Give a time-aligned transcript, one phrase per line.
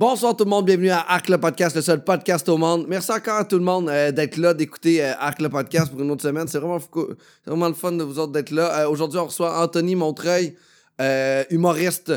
[0.00, 2.86] Bonsoir tout le monde, bienvenue à Arc le podcast, le seul podcast au monde.
[2.86, 6.00] Merci encore à tout le monde euh, d'être là, d'écouter euh, Arc le podcast pour
[6.00, 6.46] une autre semaine.
[6.46, 6.78] C'est vraiment,
[7.44, 8.82] vraiment le fun de vous autres d'être là.
[8.82, 10.56] Euh, Aujourd'hui, on reçoit Anthony Montreuil,
[11.00, 12.12] euh, humoriste,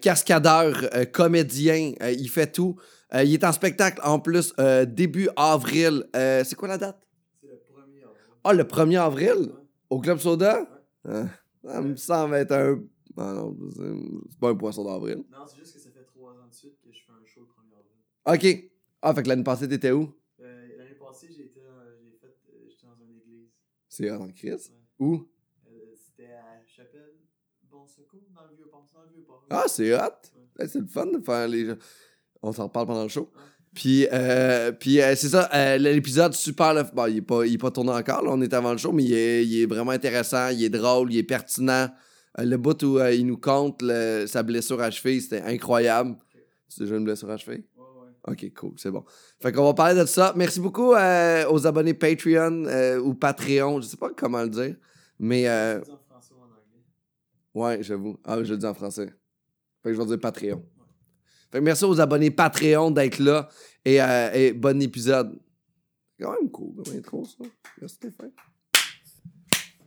[0.00, 0.72] cascadeur,
[1.12, 2.76] comédien, il fait tout.
[3.14, 4.54] Il est en spectacle en plus
[4.86, 6.04] début avril.
[6.14, 7.06] C'est quoi la date?
[7.42, 8.16] C'est le premier avril.
[8.44, 9.52] Ah, le 1er avril?
[9.90, 10.66] Au Club Soda?
[11.06, 11.24] Ah,
[11.66, 12.78] ça me semble être un...
[13.18, 13.82] Ah non, c'est
[14.30, 15.22] c'est pas un poisson d'avril.
[15.30, 17.40] Non, c'est juste que ça fait trois ans de suite que je fais un show
[17.40, 17.92] le premier avril.
[18.26, 18.70] OK.
[19.02, 20.12] Ah, fait que l'année passée, t'étais où?
[20.40, 21.60] Euh, L'année passée, euh, j'étais
[22.86, 23.48] dans une église.
[23.88, 24.70] C'est en Christ?
[24.98, 25.06] Ouais.
[25.06, 25.28] Où?
[25.66, 27.14] Euh, C'était à Chapelle,
[27.70, 28.86] Bon Secours, dans le Vieux-Port.
[28.94, 29.44] Dans le Vieux-Port.
[29.50, 29.98] Ah, c'est hot.
[29.98, 30.42] Ouais.
[30.60, 31.72] Ouais, C'est le fun de faire les.
[32.42, 33.30] On s'en reparle pendant le show.
[33.34, 33.42] Ouais.
[33.74, 36.74] Puis, euh, puis euh, c'est ça, euh, l'épisode super.
[36.74, 38.78] le- Bon, il est pas, il est pas tourné encore, là, on est avant le
[38.78, 41.88] show, mais il est, il est vraiment intéressant, il est drôle, il est pertinent.
[42.38, 46.16] Le bout où il nous compte le- sa blessure à cheville, c'était incroyable.
[46.68, 47.64] C'est déjà une blessure à cheville?
[48.26, 49.04] Ok, cool, c'est bon.
[49.40, 50.32] Fait qu'on va parler de ça.
[50.36, 54.76] Merci beaucoup euh, aux abonnés Patreon euh, ou Patreon, je sais pas comment le dire,
[55.18, 56.84] mais euh, Je dis en français ou en anglais.
[57.54, 58.16] Ouais, j'avoue.
[58.24, 59.06] Ah, je le dis en français.
[59.82, 60.64] Fait que je vais dire Patreon.
[61.50, 63.48] Fait que merci aux abonnés Patreon d'être là
[63.84, 65.38] et, euh, et bon épisode.
[66.16, 67.44] C'est quand même cool comme intro, ça.
[67.80, 68.30] Merci Stéphane.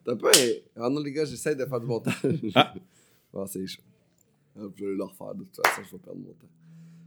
[0.03, 0.29] T'as un peu.
[0.75, 2.15] Ah non, les gars, j'essaie de faire du montage.
[2.55, 2.73] Ah.
[3.37, 3.81] Ah, c'est chaud.
[4.55, 6.47] Je vais le refaire de toute façon, je vais perdre mon temps.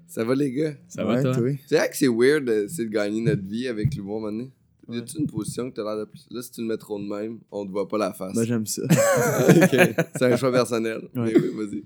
[0.09, 0.75] Ça va, les gars?
[0.89, 1.33] Ça va, toi?
[1.67, 4.48] C'est vrai que c'est weird d'essayer de gagner notre vie avec l'humour, maintenant.
[4.89, 4.98] Y Ouais.
[4.98, 6.27] a-tu une position que t'as l'air de plus.
[6.31, 8.33] Là, si tu le mets trop de même, on te voit pas la face.
[8.34, 8.83] Moi, j'aime ça.
[9.50, 10.05] ok.
[10.17, 11.03] C'est un choix personnel.
[11.15, 11.33] Ouais.
[11.33, 11.84] Mais oui, vas-y.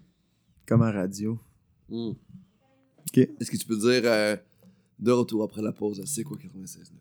[0.67, 1.37] Comme en radio.
[1.89, 2.11] Hmm.
[3.09, 3.19] Ok.
[3.19, 4.37] Est-ce que tu peux dire euh,
[5.01, 6.93] de retour après la pause, c'est quoi 96.9?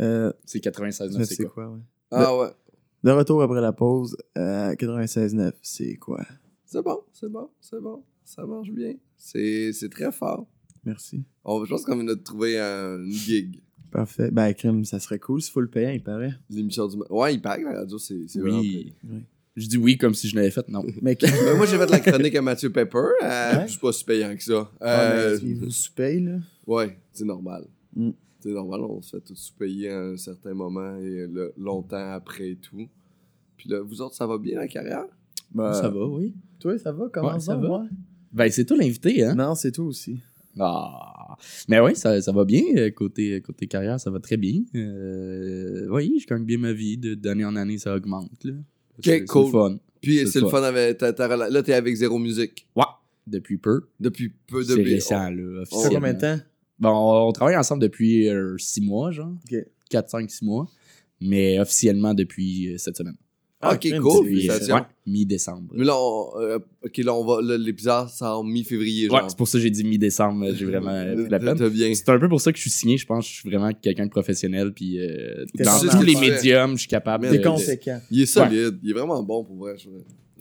[0.00, 1.52] Euh, C'est 96 je c'est sais quoi?
[1.64, 1.80] quoi, ouais.
[2.12, 2.48] Ah ouais.
[3.02, 6.24] De retour après la pause, euh, 96.9, c'est quoi?
[6.64, 8.04] C'est bon, c'est bon, c'est bon.
[8.26, 8.94] Ça marche bien.
[9.16, 10.46] C'est c'est très fort.
[10.84, 11.24] Merci.
[11.44, 13.60] On, je pense qu'on vient de trouver un- une gig.
[13.90, 14.30] Parfait.
[14.30, 16.34] Ben, crime, ça serait cool s'il faut le payer, il paraît.
[16.50, 16.96] L'émission du.
[17.08, 18.58] Ouais, il paraît que la radio, c'est c'est vraiment.
[18.60, 18.92] Oui.
[19.56, 20.84] Je dis oui comme si je l'avais fait, non.
[21.02, 22.98] Mais qui Mais moi, j'ai fait la chronique à Mathieu Pepper.
[23.22, 23.66] Euh, Ouais.
[23.68, 24.70] C'est pas si payant que ça.
[24.80, 26.38] Ah, Euh, mais vous sous-paye, là?
[26.66, 27.66] ouais, c'est normal.
[27.94, 28.10] Mm.
[28.40, 31.26] C'est normal, on se fait tous sous-payer à un certain moment et
[31.56, 32.86] longtemps après et tout.
[33.56, 35.06] Puis là, vous autres, ça va bien la carrière?
[35.54, 36.34] Ben, ça va, oui.
[36.60, 37.08] Toi, ça va?
[37.10, 37.86] Comment Ouais, ça va?
[38.36, 39.34] Ben, c'est toi l'invité, hein?
[39.34, 40.20] Non, c'est toi aussi.
[40.58, 41.36] Ah.
[41.68, 42.62] Mais oui, ça, ça va bien.
[42.76, 44.62] euh, Côté, côté carrière, ça va très bien.
[44.74, 46.96] Euh, oui, je gagne bien ma vie.
[46.98, 48.44] De- D'année en année, ça augmente.
[48.44, 48.52] Là.
[49.02, 49.46] C'est- c'est cool.
[49.46, 49.78] le fun.
[50.00, 50.98] Puis C'est c'est le fun avec.
[50.98, 52.66] ta- ta là, t'es avec Zéro Musique.
[52.76, 52.84] Ouais.
[53.26, 53.88] Depuis peu.
[53.98, 56.08] Depuis peu de C'est récent, là, Ça fait officiellement.
[56.08, 56.44] combien de temps?
[56.78, 59.32] Bon, on, on travaille ensemble depuis 6 mois, genre.
[59.50, 59.58] Ok.
[59.90, 60.68] 4, 5, 6 mois.
[61.20, 63.16] Mais officiellement depuis euh, cette semaine.
[63.62, 64.74] Ah, ok, crime, cool, c'est- Puis, félicitations.
[64.74, 65.68] ouais, mi-décembre.
[65.72, 67.40] Mais là, on, euh, ok, là, on va.
[67.40, 69.30] là, L'épisode, c'est en mi-février, Ouais, genre.
[69.30, 70.46] c'est pour ça que j'ai dit mi-décembre.
[70.54, 71.56] J'ai vraiment euh, pris la peine.
[71.56, 71.92] T'as bien.
[71.94, 72.98] C'est un peu pour ça que je suis signé.
[72.98, 74.72] Je pense que je suis vraiment quelqu'un de professionnel.
[74.74, 77.36] Puis euh, T'es dans tous les médiums, je suis capable de.
[77.36, 78.00] T'es conséquent.
[78.10, 78.78] Il est solide.
[78.82, 79.76] Il est vraiment bon pour vrai.
[79.78, 79.88] je-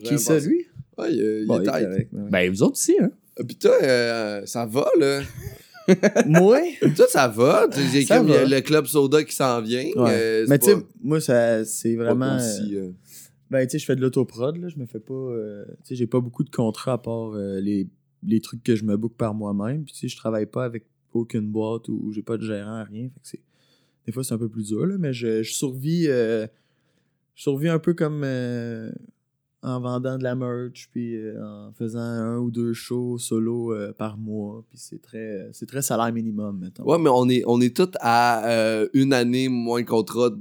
[0.04, 0.66] Qui est ça, lui?
[0.98, 1.86] Ouais, il, est- il Bon, est il est tight.
[1.88, 2.30] correct, ouais.
[2.32, 3.12] Ben, vous autres aussi, hein?
[3.40, 5.22] Ah, Puis toi, euh, ça va, là.
[6.26, 6.60] Moi?
[6.96, 7.68] toi, ça va.
[7.72, 8.56] Tu- J'ai Ça comme il y a va.
[8.56, 9.84] le club soda qui s'en vient.
[9.96, 10.10] Ouais.
[10.10, 12.38] euh, c'est Mais tu sais, pas- moi, ça, c'est pas vraiment...
[12.38, 12.90] comme si, euh,
[13.52, 14.68] Ben, tu sais, je fais de l'autoprod, là.
[14.70, 15.14] Je me fais pas.
[15.14, 17.88] euh, tu sais, j'ai pas beaucoup de contrats à part euh, les,
[18.24, 19.84] les trucs que je me book par moi-même.
[19.84, 23.04] Puis, tu sais, je travaille pas avec aucune boîte ou j'ai pas de gérant, rien.
[23.04, 23.42] Fait que c'est.
[24.06, 24.98] Des fois, c'est un peu plus dur, là.
[24.98, 26.08] Mais je, je survis.
[26.08, 26.48] euh,
[27.36, 28.24] je survis un peu comme.
[29.62, 34.64] en vendant de la merch, puis en faisant un ou deux shows solo par mois.
[34.70, 36.84] Puis, c'est très, c'est très salaire minimum, mettons.
[36.84, 40.32] Ouais, mais on est, on est tous à une année moins de contrat.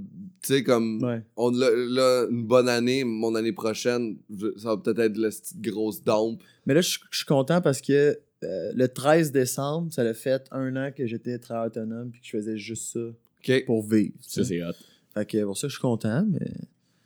[0.45, 1.03] Tu sais, comme.
[1.03, 1.23] Ouais.
[1.37, 4.19] On l'a là, une bonne année, mon année prochaine,
[4.59, 6.43] ça va peut-être être la petite grosse dompe.
[6.67, 10.77] Mais là, je suis content parce que euh, le 13 décembre, ça a fait un
[10.77, 14.13] an que j'étais travailleur autonome puis que je faisais juste ça pour vivre.
[14.21, 14.73] Ça, c'est hot.
[15.15, 16.53] Fait que pour ça, je suis content, mais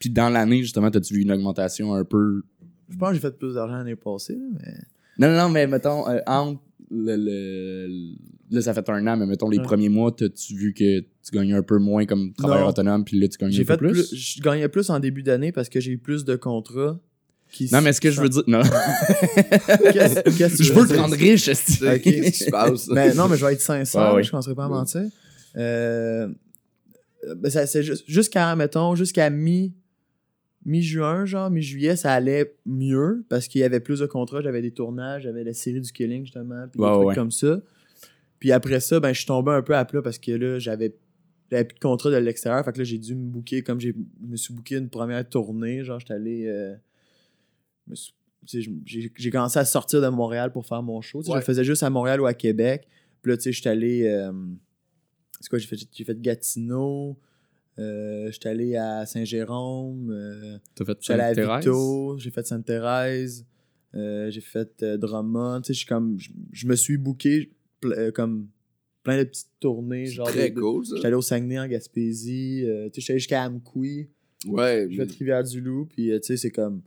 [0.01, 2.43] Puis dans l'année, justement, t'as-tu vu une augmentation un peu.
[2.89, 4.35] je pense que j'ai fait plus d'argent l'année passée.
[4.35, 4.75] là, mais...
[5.19, 6.61] Non, non, non, mais mettons, euh, entre
[6.91, 8.15] le, le-
[8.51, 9.63] Là, ça fait un an, mais mettons, les Ouais.
[9.65, 12.71] premiers mois, t'as-tu vu que tu gagnais un peu moins comme travailleur Non.
[12.71, 13.93] autonome, puis là, tu gagnais un peu plus?
[14.09, 14.15] plus.
[14.15, 16.99] Je gagnais plus en début d'année parce que j'ai eu plus de contrats.
[17.53, 18.43] Qui Non, mais ce que je veux dire.
[18.47, 18.61] Non.
[19.93, 21.79] Qu'est-ce qu'est-ce que je tu veux veux te rendre riche, esti.
[21.87, 22.89] Ok, Qu'est-ce qui se passe?
[22.89, 24.23] Mais non, mais je vais être sincère, Ah oui.
[24.23, 25.03] je ne commencerai pas à mentir.
[25.57, 26.29] Euh,
[27.37, 29.75] ben, c'est juste- jusqu'à, mettons, jusqu'à mi,
[30.69, 34.71] mi-juin, genre, mi-juillet, ça allait mieux parce qu'il y avait plus de contrats, j'avais des
[34.71, 37.15] tournages, j'avais la série du Killing, justement, puis des trucs ouais.
[37.15, 37.61] comme ça.
[38.39, 40.95] Puis après ça, ben, je suis tombé un peu à plat parce que là, j'avais
[41.51, 43.95] j'avais plus de contrat de l'extérieur, fait que là, j'ai dû me booker, comme j'ai,
[44.23, 46.47] je me suis booké une première tournée, genre, j'étais allé...
[46.47, 46.77] euh,
[48.45, 51.23] j'ai commencé à sortir de Montréal pour faire mon show.
[51.23, 52.87] Je le faisais juste à Montréal ou à Québec.
[53.23, 54.07] Puis là, tu sais, j'étais allé.
[54.07, 54.31] euh,
[55.41, 57.19] c'est quoi, j'ai fait, j'ai fait Gatineau.
[57.79, 60.11] Euh, j'étais allé à Saint-Jérôme.
[60.11, 61.65] euh, T'as fait Sainte-Thérèse?
[62.19, 63.47] J'ai fait Sainte-Thérèse.
[63.95, 65.61] euh, j'ai fait euh, Drummond.
[65.63, 66.19] Tu sais, comme.
[66.53, 68.49] Je, me suis booké ple- comme
[69.05, 70.07] plein de petites tournées.
[70.07, 70.97] Genre très de- cool, ça.
[70.97, 72.65] J'étais allé au Saguenay, en Gaspésie.
[72.65, 74.09] tu sais, j'étais allé jusqu'à Amqui.
[74.47, 76.83] Ouais, J'ai fait Rivière-du-Loup, puis tu sais, c'est comme.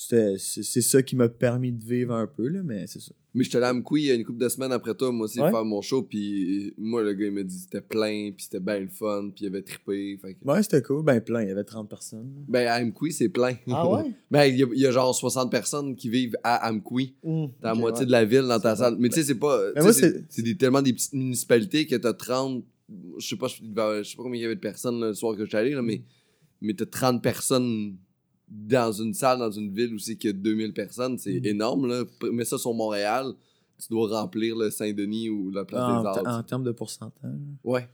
[0.00, 3.10] C'est ça qui m'a permis de vivre un peu, là, mais c'est ça.
[3.34, 5.24] mais j'étais allé à Mkoui il y a une couple de semaines après toi, moi
[5.26, 5.50] aussi, Ouais.
[5.50, 6.02] faire mon show.
[6.02, 9.44] Puis moi, le gars, il m'a dit c'était plein, puis c'était bien le fun, puis
[9.44, 10.16] il avait trippé.
[10.22, 11.04] Fait que- Ouais, c'était cool.
[11.04, 12.30] Ben plein, il y avait 30 personnes.
[12.48, 13.56] Ben, à Amkoui, c'est plein.
[13.70, 14.04] Ah ouais?
[14.30, 17.16] ben, il y, a- y genre 60 personnes qui vivent à Amkoui.
[17.60, 18.06] T'as la Ok, moitié ouais.
[18.06, 18.96] de la ville dans ta salle.
[19.00, 19.60] Mais tu sais, c'est pas.
[19.92, 22.64] sais, c'est des- tellement des petites municipalités que t'as 30.
[23.18, 25.14] Je sais pas, je je sais pas combien il y avait de personnes là, le
[25.14, 26.02] soir que j'étais allé, là, mais,
[26.62, 27.96] mais t'as 30 personnes
[28.50, 31.18] dans une salle, dans une ville où c'est a 2000 personnes.
[31.18, 31.46] C'est Mm.
[31.46, 32.04] énorme, là.
[32.32, 33.32] Mets ça sur Montréal,
[33.78, 36.22] tu dois remplir le Saint-Denis ou la place Ah, des en, Arts.
[36.22, 37.30] te- en termes de pourcentage.
[37.64, 37.86] Ouais.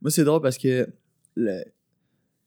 [0.00, 0.88] Moi, c'est drôle parce que
[1.38, 1.62] euh,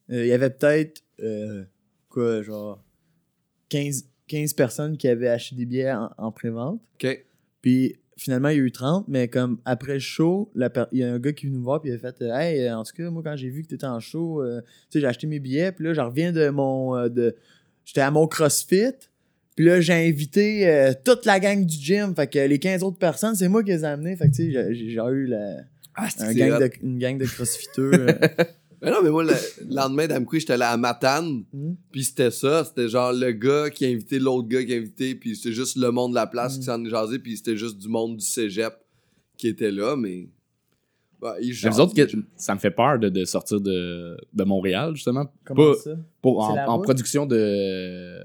[0.10, 1.64] il y avait peut-être euh,
[2.10, 2.84] quoi, genre
[3.70, 6.82] 15, 15 personnes qui avaient acheté des billets en, en pré-vente.
[6.96, 7.26] OK.
[7.62, 11.00] Puis finalement, il y a eu 30, mais comme après le show, la per- il
[11.00, 12.62] y a un gars qui est venu me voir puis il a fait euh, Hey,
[12.68, 14.68] euh, en tout cas, moi, quand j'ai vu que tu étais en show, euh, tu
[14.90, 16.96] sais, j'ai acheté mes billets, puis là, je reviens de mon.
[16.96, 17.36] euh, de...
[17.86, 18.94] J'étais à mon CrossFit.
[19.56, 22.16] Puis là, j'ai invité toute la gang du gym.
[22.16, 24.16] Fait que les 15 autres personnes, c'est moi qui les ai amenés.
[24.16, 25.56] Fait que tu sais, j'ai- eu la,
[25.96, 26.60] Ah, un c'est gang hot.
[26.60, 28.16] de, une gang de crossfitters.
[28.82, 29.34] Mais non, mais moi, le,
[29.68, 31.44] le lendemain d'Amkoui, j'étais allé à Matane.
[31.52, 31.74] Hmm.
[31.92, 35.16] Puis c'était ça, c'était genre le gars qui a invité l'autre gars qui a invité,
[35.16, 36.60] puis c'était juste le monde de la place Mm.
[36.60, 38.74] qui s'en est jasé, puis c'était juste du monde du cégep
[39.38, 40.30] qui était là, mais.
[41.22, 41.74] Bah, ils Mais jasent.
[41.76, 45.26] vous autres, que- ça me fait peur de, de sortir de, de Montréal, justement.
[45.44, 45.92] Comment Pas- ça?
[46.22, 48.18] Pour, en, production de,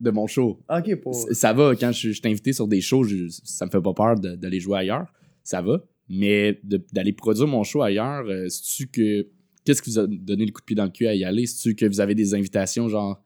[0.00, 0.58] de mon show.
[0.68, 1.14] Ok, pour.
[1.14, 3.94] Ça va, quand je, je suis invité sur des shows, je- ça me fait pas
[3.94, 5.06] peur d'aller jouer ailleurs.
[5.44, 5.80] Ça va.
[6.08, 6.60] Mais
[6.92, 9.28] d'aller produire mon show ailleurs, euh, c'est-tu que.
[9.64, 11.46] Qu'est-ce qui vous a donné le coup de pied dans le cul à y aller?
[11.46, 13.22] C'est-tu que vous avez des invitations, genre,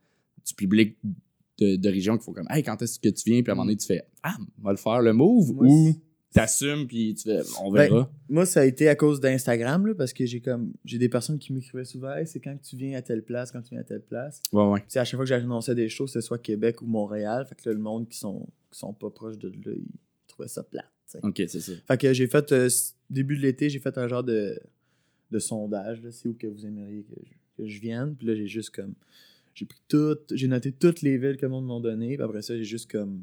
[0.47, 0.97] du public
[1.59, 3.43] de, de région qui font comme, hey, quand est-ce que tu viens?
[3.43, 5.53] Puis à un moment donné, tu fais, ah, on va le faire le move.
[5.55, 6.01] Moi, ou c'est-
[6.41, 8.11] t'assumes, puis tu fais, on Ben, verra.
[8.29, 11.39] Moi, ça a été à cause d'Instagram, là, parce que j'ai comme j'ai des personnes
[11.39, 13.85] qui m'écrivaient souvent Hey, c'est quand tu viens à telle place, quand tu viens à
[13.85, 14.43] telle place?
[14.53, 14.81] ouais, ouais.
[14.81, 17.47] Tu sais, à chaque fois que j'annonçais des shows, c'était soit Québec ou Montréal.
[17.49, 19.87] Fait que là, le monde qui sont, qui sont pas proches de là, ils
[20.29, 20.85] trouvaient ça plate.
[21.11, 21.21] tu sais.
[21.23, 21.73] Ok, c'est ça.
[21.89, 22.69] Fait que j'ai fait, euh,
[23.09, 24.61] début de l'été, j'ai fait un genre de,
[25.31, 28.15] de sondage, c'est où que vous aimeriez que je, que je vienne.
[28.17, 28.95] Puis là, j'ai juste comme,
[29.55, 32.15] j'ai pris toutes, j'ai noté toutes les villes que le monde m'a donné.
[32.17, 33.23] Puis après ça, j'ai juste comme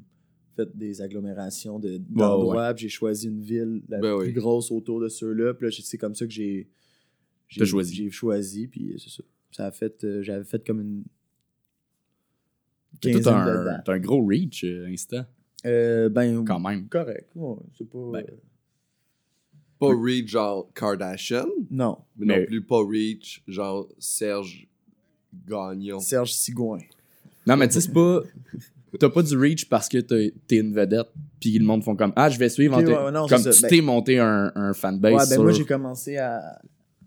[0.55, 2.73] fait des agglomérations de- d'endroits.
[2.73, 4.33] Puis j'ai choisi une ville la Ben plus oui.
[4.33, 5.53] grosse autour de ceux-là.
[5.53, 6.67] Puis là, c'est comme ça que j'ai,
[7.47, 7.95] j'ai choisi.
[7.95, 9.23] J'ai choisi, puis c'est ça.
[9.51, 11.03] Ça a fait, euh, j'avais fait comme une
[13.01, 15.27] T'as un, un gros reach, euh, Insta,
[15.65, 16.87] Euh, ben, quand même.
[16.87, 17.29] correct.
[17.35, 18.11] Ouais, c'est pas...
[18.13, 18.35] Ben, euh,
[19.89, 24.67] Pas Reach genre Kardashian, non, mais, Mais- non plus pas Reach genre Serge
[25.47, 25.99] Gagnon.
[25.99, 26.79] Serge Sigouin.
[27.47, 28.21] Non, mais tu sais, c'est pas.
[28.99, 31.07] T'as pas du reach parce que t'es t'es une vedette,
[31.39, 32.75] puis le monde font comme Ah, je vais suivre.
[32.77, 33.67] En ouais, ouais, non, comme c'est tu ça.
[33.67, 35.11] t'es monté un, un fanbase.
[35.13, 35.41] Ouais, ben sur...
[35.41, 36.61] moi j'ai commencé à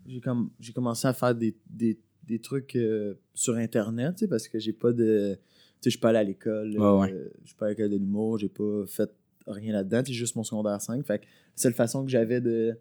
[0.05, 1.97] j'ai comme j'ai commencé à faire des, des,
[2.27, 5.89] des trucs euh, sur internet, tu sais, parce que j'ai pas de tu sais, je
[5.91, 7.13] suis pas allé à l'école, Ouais, ouais.
[7.13, 9.09] euh, je suis pas à l'école de l'humour, j'ai pas fait
[9.47, 11.05] rien là-dedans, c'est juste mon secondaire 5.
[11.05, 12.77] Fait que la seule façon que j'avais de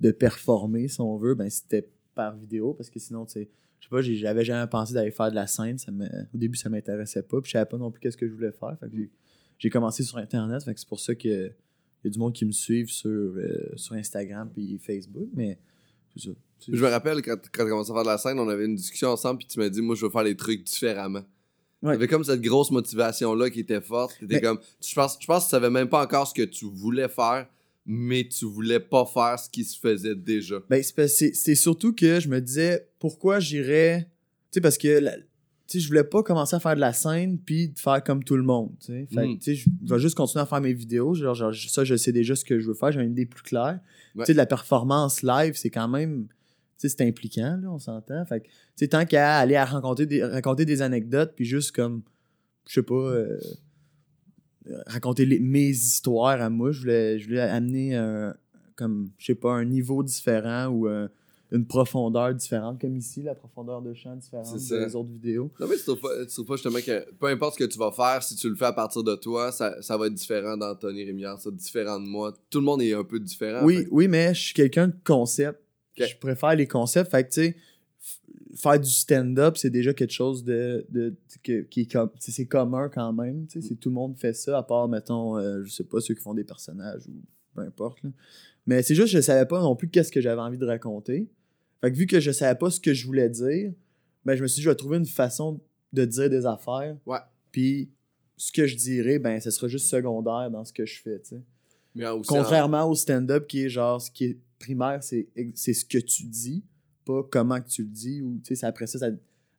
[0.00, 3.48] de performer si on veut, ben c'était par vidéo parce que sinon je sais
[3.90, 7.40] pas, j'avais jamais pensé d'aller faire de la scène, ça au début ça m'intéressait pas,
[7.40, 8.96] puis je savais pas non plus qu'est-ce que je voulais faire, fait que
[9.58, 11.50] j'ai- commencé sur internet, fait que c'est pour ça que
[12.04, 15.58] y a du monde qui me suivent sur, euh, sur Instagram puis Facebook, mais
[16.14, 16.30] c'est ça.
[16.72, 18.76] Je me rappelle quand, quand tu commençais à faire de la scène, on avait une
[18.76, 21.22] discussion ensemble, puis tu m'as dit, moi, je veux faire les trucs différemment.
[21.86, 21.92] Ouais.
[21.94, 24.16] T'avais comme cette grosse motivation-là qui était forte.
[24.22, 26.66] Mais- comme, je pense, je pense que tu savais même pas encore ce que tu
[26.66, 27.46] voulais faire,
[27.84, 30.56] mais tu voulais pas faire ce qui se faisait déjà.
[30.68, 34.08] Ben, c'est surtout que je me disais pourquoi j'irais.
[34.50, 35.22] Tu sais, parce que la- tu
[35.68, 38.36] sais, je voulais pas commencer à faire de la scène puis de faire comme tout
[38.36, 38.70] le monde.
[38.80, 39.38] Tu sais, Fait que, Mm.
[39.38, 41.14] tu sais, je je vais juste continuer à faire mes vidéos.
[41.14, 42.92] Genre, genre, ça, je sais déjà ce que je veux faire.
[42.92, 43.80] J'ai une idée plus claire.
[44.14, 44.22] Ouais.
[44.24, 46.28] Tu sais, de la performance live, c'est quand même.
[46.78, 48.24] C'est impliquant, là, on s'entend.
[48.26, 48.40] Fait
[48.78, 52.02] que, tant qu'à aller à raconter des, raconter des anecdotes puis juste comme.
[52.68, 52.94] Je sais pas.
[52.94, 53.38] euh,
[54.86, 56.72] raconter les- mes histoires à moi.
[56.72, 58.34] Je voulais, je voulais amener un,
[58.74, 61.08] comme, je sais pas, un niveau différent ou un-
[61.52, 65.48] une profondeur différente, comme ici, la profondeur de champ différente des autres vidéos.
[65.60, 67.78] Non, mais tu trouves pas, tu trouves pas justement que peu importe ce que tu
[67.78, 70.56] vas faire, si tu le fais à partir de toi, ça, ça va être différent
[70.56, 72.34] d'Anthony Rémillard, ça différent de moi.
[72.50, 73.64] Tout le monde est un peu différent.
[73.64, 73.88] oui, fait.
[73.92, 75.60] oui, mais je suis quelqu'un de concept.
[76.04, 77.10] Je préfère les concepts.
[77.10, 77.56] Fait que, tu sais,
[78.56, 82.10] faire du stand-up, c'est déjà quelque chose de, de, que- qui est comme.
[82.18, 83.46] C'est commun quand même.
[83.46, 86.00] tu sais, c'est- Tout le monde fait ça, à part, mettons, euh, je sais pas,
[86.00, 87.12] ceux qui font des personnages ou
[87.54, 88.02] peu importe.
[88.02, 88.10] là.
[88.66, 91.28] Mais c'est juste que je savais pas non plus qu'est-ce que j'avais envie de raconter.
[91.80, 93.72] Fait que vu que je savais pas ce que je voulais dire,
[94.24, 95.60] ben je me suis dit, je vais trouver une façon
[95.92, 96.96] de dire des affaires.
[97.06, 97.18] Ouais.
[97.52, 97.90] Puis
[98.36, 101.28] ce que je dirais, ben ce sera juste secondaire dans ce que je fais, tu
[101.36, 101.42] sais.
[102.42, 105.26] Contrairement au stand-up qui est genre, ce qui est primaire, c'est
[105.72, 106.64] ce que tu dis,
[107.04, 108.22] pas comment que tu le dis.
[108.22, 109.10] Ou, tu après ça, ça-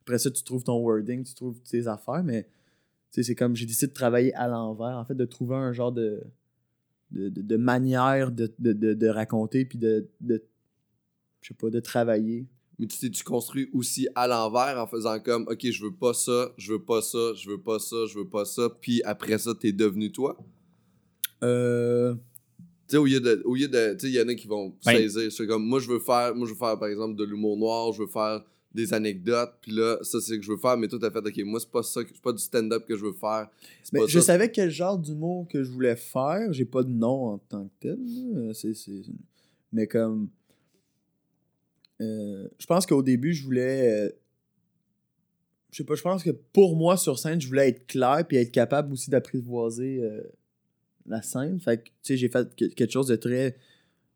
[0.02, 2.48] après ça, tu trouves ton wording, tu trouves tes affaires, mais
[3.12, 5.92] tu c'est comme j'ai décidé de travailler à l'envers, en fait, de trouver un genre
[5.92, 6.22] de,
[7.10, 10.42] de, de- de manière de, de, de, de raconter, puis de, de,
[11.40, 12.46] je sais pas, de travailler.
[12.78, 16.52] Mais tu t'es-tu construit aussi à l'envers en faisant comme, OK, je veux pas ça,
[16.56, 19.52] je veux pas ça, je veux pas ça, je veux pas ça, puis après ça,
[19.58, 20.38] t'es devenu toi?
[21.42, 22.14] Euh,
[22.88, 23.42] Tu sais, au lieu de.
[23.44, 25.30] Au lieu de tu sais, il y en a qui vont Ben- saisir.
[25.30, 27.92] C'est comme, moi, je veux faire, moi, je veux faire, par exemple, de l'humour noir,
[27.92, 28.42] je veux faire
[28.74, 31.18] des anecdotes, puis là, ça, c'est ce que je veux faire, mais toi, t'as fait,
[31.26, 33.48] OK, moi, c'est pas ça, c'est pas du stand-up que je veux faire.
[33.92, 34.26] Mais je ça.
[34.26, 36.52] savais quel genre d'humour que je voulais faire.
[36.52, 37.98] J'ai pas de nom en tant que tel.
[38.54, 39.02] C'est, c'est-
[39.72, 40.28] Mais comme.
[42.00, 43.90] euh, je pense qu'au début, je voulais.
[44.06, 44.10] euh,
[45.70, 48.36] je sais pas, je pense que pour moi, sur scène, je voulais être clair puis
[48.38, 50.22] être capable aussi d'apprivoiser euh,
[51.10, 51.58] la scène.
[51.60, 53.56] Fait que, tu sais, j'ai fait que- quelque chose de très,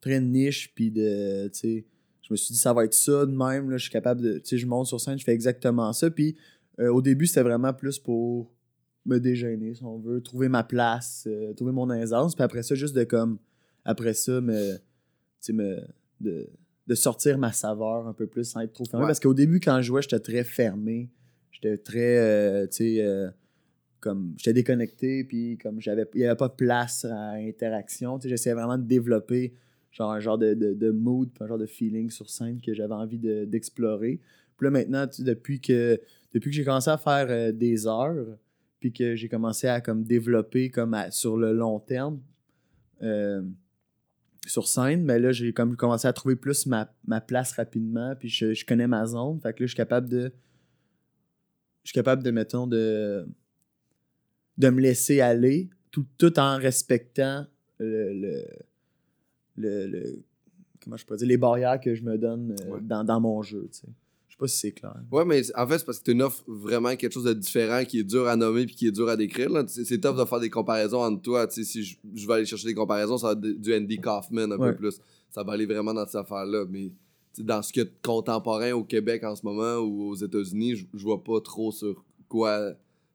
[0.01, 1.49] très niche puis de.
[1.49, 1.85] Tu sais,
[2.23, 3.71] je me suis dit, ça va être ça de même.
[3.71, 4.35] Là, je suis capable de.
[4.39, 6.11] Tu sais, je monte sur scène, je fais exactement ça.
[6.11, 6.37] Puis
[6.79, 8.51] euh, au début, c'était vraiment plus pour
[9.05, 12.35] me déjeuner, si on veut, trouver ma place, euh, trouver mon aisance.
[12.37, 13.39] Puis après ça, juste de comme.
[13.85, 14.75] Après ça, me.
[14.77, 14.81] Tu
[15.41, 15.81] sais, me.
[16.21, 16.49] De,
[16.87, 19.05] de sortir ma saveur un peu plus sans être trop fermé.
[19.05, 19.09] Ouais.
[19.09, 21.11] Parce qu'au début, quand je jouais, j'étais très fermé.
[21.51, 22.19] J'étais très.
[22.19, 23.29] euh, tu sais.
[24.03, 28.19] Comme j'étais déconnecté puis comme j'avais il y avait pas de place à interaction.
[28.19, 29.55] Tu sais j'essayais vraiment de développer
[29.93, 32.95] genre un genre de, de, de mood un genre de feeling sur scène que j'avais
[32.95, 34.21] envie de- d'explorer.
[34.57, 36.01] Puis là maintenant depuis que
[36.35, 38.37] depuis que j'ai commencé à faire euh, des heures
[38.81, 42.21] puis que j'ai commencé à comme développer comme à- sur le long terme
[43.03, 43.43] euh,
[44.47, 48.29] sur scène mais là j'ai comme commencé à trouver plus ma, ma place rapidement puis
[48.29, 49.39] je, je connais ma zone.
[49.41, 50.33] Fait que là je suis capable de
[51.85, 53.27] je suis capable de mettons de
[54.59, 57.47] de me laisser aller tout, tout en respectant
[57.79, 58.45] le, le,
[59.57, 60.23] le- le-
[60.83, 62.81] comment je peux dire les barrières que je me donne euh, Ouais.
[62.83, 63.87] dans, dans mon jeu tu sais
[64.29, 66.43] je sais pas si c'est clair Ouais, mais en fait, c'est parce que tu offres
[66.47, 69.17] vraiment quelque chose de différent qui est dur à nommer puis qui est dur à
[69.17, 69.51] décrire.
[69.69, 71.47] C'est tough de faire des comparaisons entre toi.
[71.47, 73.99] Tu sais, si je, je vais aller chercher des comparaisons, ça va être du Andy
[74.01, 74.71] Kaufman un Ouais.
[74.71, 74.99] peu plus.
[75.31, 76.65] Ça va aller vraiment dans cette affaire-là.
[76.71, 76.91] Mais
[77.41, 81.03] dans ce qui est contemporain au Québec en ce moment ou aux États-Unis, je, je
[81.03, 82.73] vois pas trop sur quoi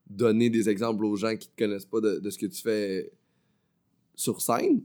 [0.10, 3.12] donner des exemples aux gens qui te connaissent pas de, ce que tu fais
[4.16, 4.84] sur scène.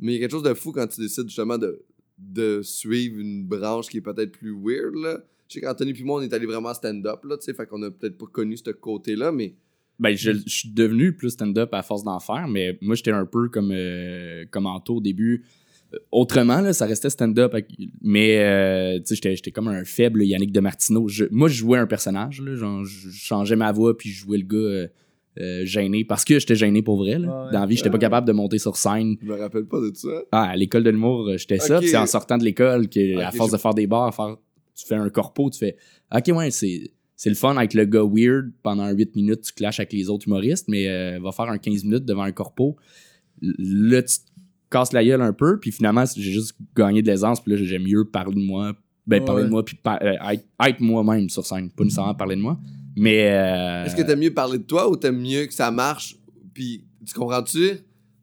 [0.00, 1.82] Mais il y a quelque chose de fou quand tu décides justement de,
[2.18, 4.94] de suivre une branche qui est peut-être plus weird.
[4.94, 5.24] Là.
[5.48, 7.90] Je sais qu'Anthony puis moi, on est allé vraiment stand-up, tu sais, fait qu'on a
[7.90, 9.54] peut-être pas connu ce côté-là, mais
[9.98, 13.24] Ben, je, je suis devenu plus stand-up à force d'en faire, mais moi, j'étais un
[13.24, 15.44] peu comme, euh, comme Anto au début.
[15.94, 17.54] Euh, Autrement, là, ça restait stand-up.
[18.02, 21.08] Mais, euh, tu sais, j'étais- j'étais comme un faible Yannick de Martineau.
[21.08, 24.38] Je- moi, je jouais un personnage, là, genre, je changeais ma voix, puis je jouais
[24.38, 24.86] le gars euh,
[25.40, 26.04] euh, gêné.
[26.04, 27.44] Parce que j'étais gêné pour vrai, là.
[27.46, 27.52] Ouais.
[27.52, 28.00] Dans la vie, j'étais pas Ah.
[28.00, 29.16] capable de monter sur scène.
[29.22, 30.08] je me rappelle pas de ça.
[30.32, 31.80] Ah, à l'école de l'humour, euh, j'étais ça.
[31.80, 34.36] C'est en sortant de l'école que, à force je- de faire des bars, faire,
[34.74, 35.76] tu fais un corpo, tu fais
[36.14, 36.90] OK, ouais, c'est.
[37.20, 38.52] C'est le fun avec le gars weird.
[38.62, 41.82] Pendant 8 minutes, tu clashes avec les autres humoristes, mais euh, va faire un 15
[41.82, 42.76] minutes devant un corpo.
[43.40, 44.16] Là, tu
[44.68, 47.58] te casses la gueule un peu, puis finalement, j'ai juste gagné de l'aisance, puis là,
[47.64, 48.72] j'aime mieux parler de moi.
[49.06, 51.70] Ben, parler de moi, puis par- euh, être, être moi-même sur scène.
[51.70, 52.58] Pas nécessairement parler de moi.
[52.96, 53.30] Mais.
[53.32, 56.16] euh, Est-ce que t'aimes mieux parler de toi ou t'aimes mieux que ça marche,
[56.52, 57.70] puis tu comprends-tu?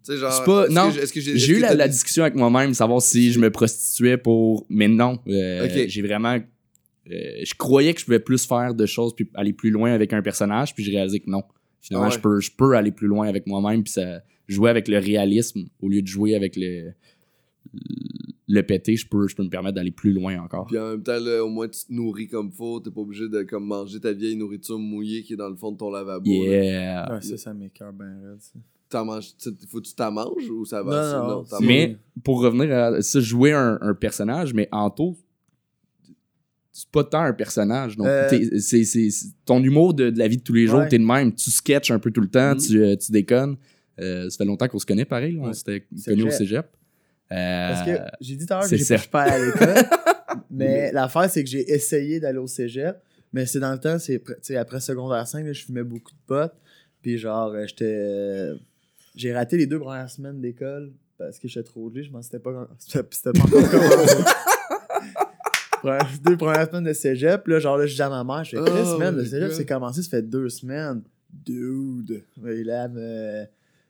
[0.04, 0.92] C'est pas- non.
[0.92, 4.68] j'ai- eu la, discussion avec moi-même, savoir si je me prostituais pour.
[4.70, 5.18] Mais non.
[5.28, 5.68] euh.
[5.88, 6.38] J'ai vraiment.
[7.08, 10.22] je croyais que je pouvais plus faire de choses puis aller plus loin avec un
[10.22, 11.42] personnage, puis j'ai réalisé que non.
[11.82, 12.16] Finalement, Ah ouais.
[12.16, 15.66] je, peux, je peux aller plus loin avec moi-même, puis ça, jouer avec le réalisme
[15.82, 16.92] au lieu de jouer avec le,
[18.48, 20.68] le pété, je peux, je peux me permettre d'aller plus loin encore.
[20.68, 22.80] Puis en même temps, là, au moins, tu te nourris comme faut.
[22.80, 25.72] T'es pas obligé de comme, manger ta vieille nourriture mouillée qui est dans le fond
[25.72, 26.30] de ton lavabo.
[26.30, 26.38] là.
[26.64, 27.14] Yeah.
[27.16, 28.14] Ouais, ça ça m'écoeure bien.
[28.88, 31.18] T'en manges, tu- faut que tu t'en manges ou ça va?
[31.20, 31.46] Non, non.
[31.62, 35.18] Mais pour revenir à ça, jouer un, un personnage, mais Anto,
[36.72, 37.98] c'est pas tant un personnage.
[37.98, 39.10] Donc, Euh, c'est,
[39.46, 40.90] ton humour de, de la vie de tous les jours, Ouais.
[40.90, 41.34] t'es de même.
[41.34, 42.60] Tu sketches un peu tout le temps, Mhm.
[42.62, 43.56] tu, euh, tu déconnes.
[44.00, 45.34] Euh, ça fait longtemps qu'on se connaît, pareil.
[45.36, 45.42] là.
[45.44, 46.66] On s'était connus au cégep.
[47.32, 49.34] Euh, Parce que j'ai dit tout à l'heure que j'ai pas- je suis pas allé
[49.34, 49.84] à l'école.
[50.52, 52.98] mais l'affaire, c'est que j'ai essayé d'aller au cégep.
[53.34, 56.54] Mais c'est dans le temps, c'est après secondaire 5, là, je fumais beaucoup de potes.
[57.02, 58.52] Puis genre, euh, j'étais.
[59.16, 62.04] J'ai raté les deux premières semaines d'école parce que j'étais trop gelé.
[62.04, 62.68] Je m'en c'était pas.
[62.80, 64.16] C'était pas encore commencé.
[66.24, 67.48] Deux premières semaines de cégep.
[67.48, 69.52] Là, genre, là, je dis à ma mère, je fais Oh man, le my cégep,
[69.52, 71.04] c'est commencé, ça fait deux semaines.
[71.32, 72.24] Dude.
[72.48, 73.46] Et là, me-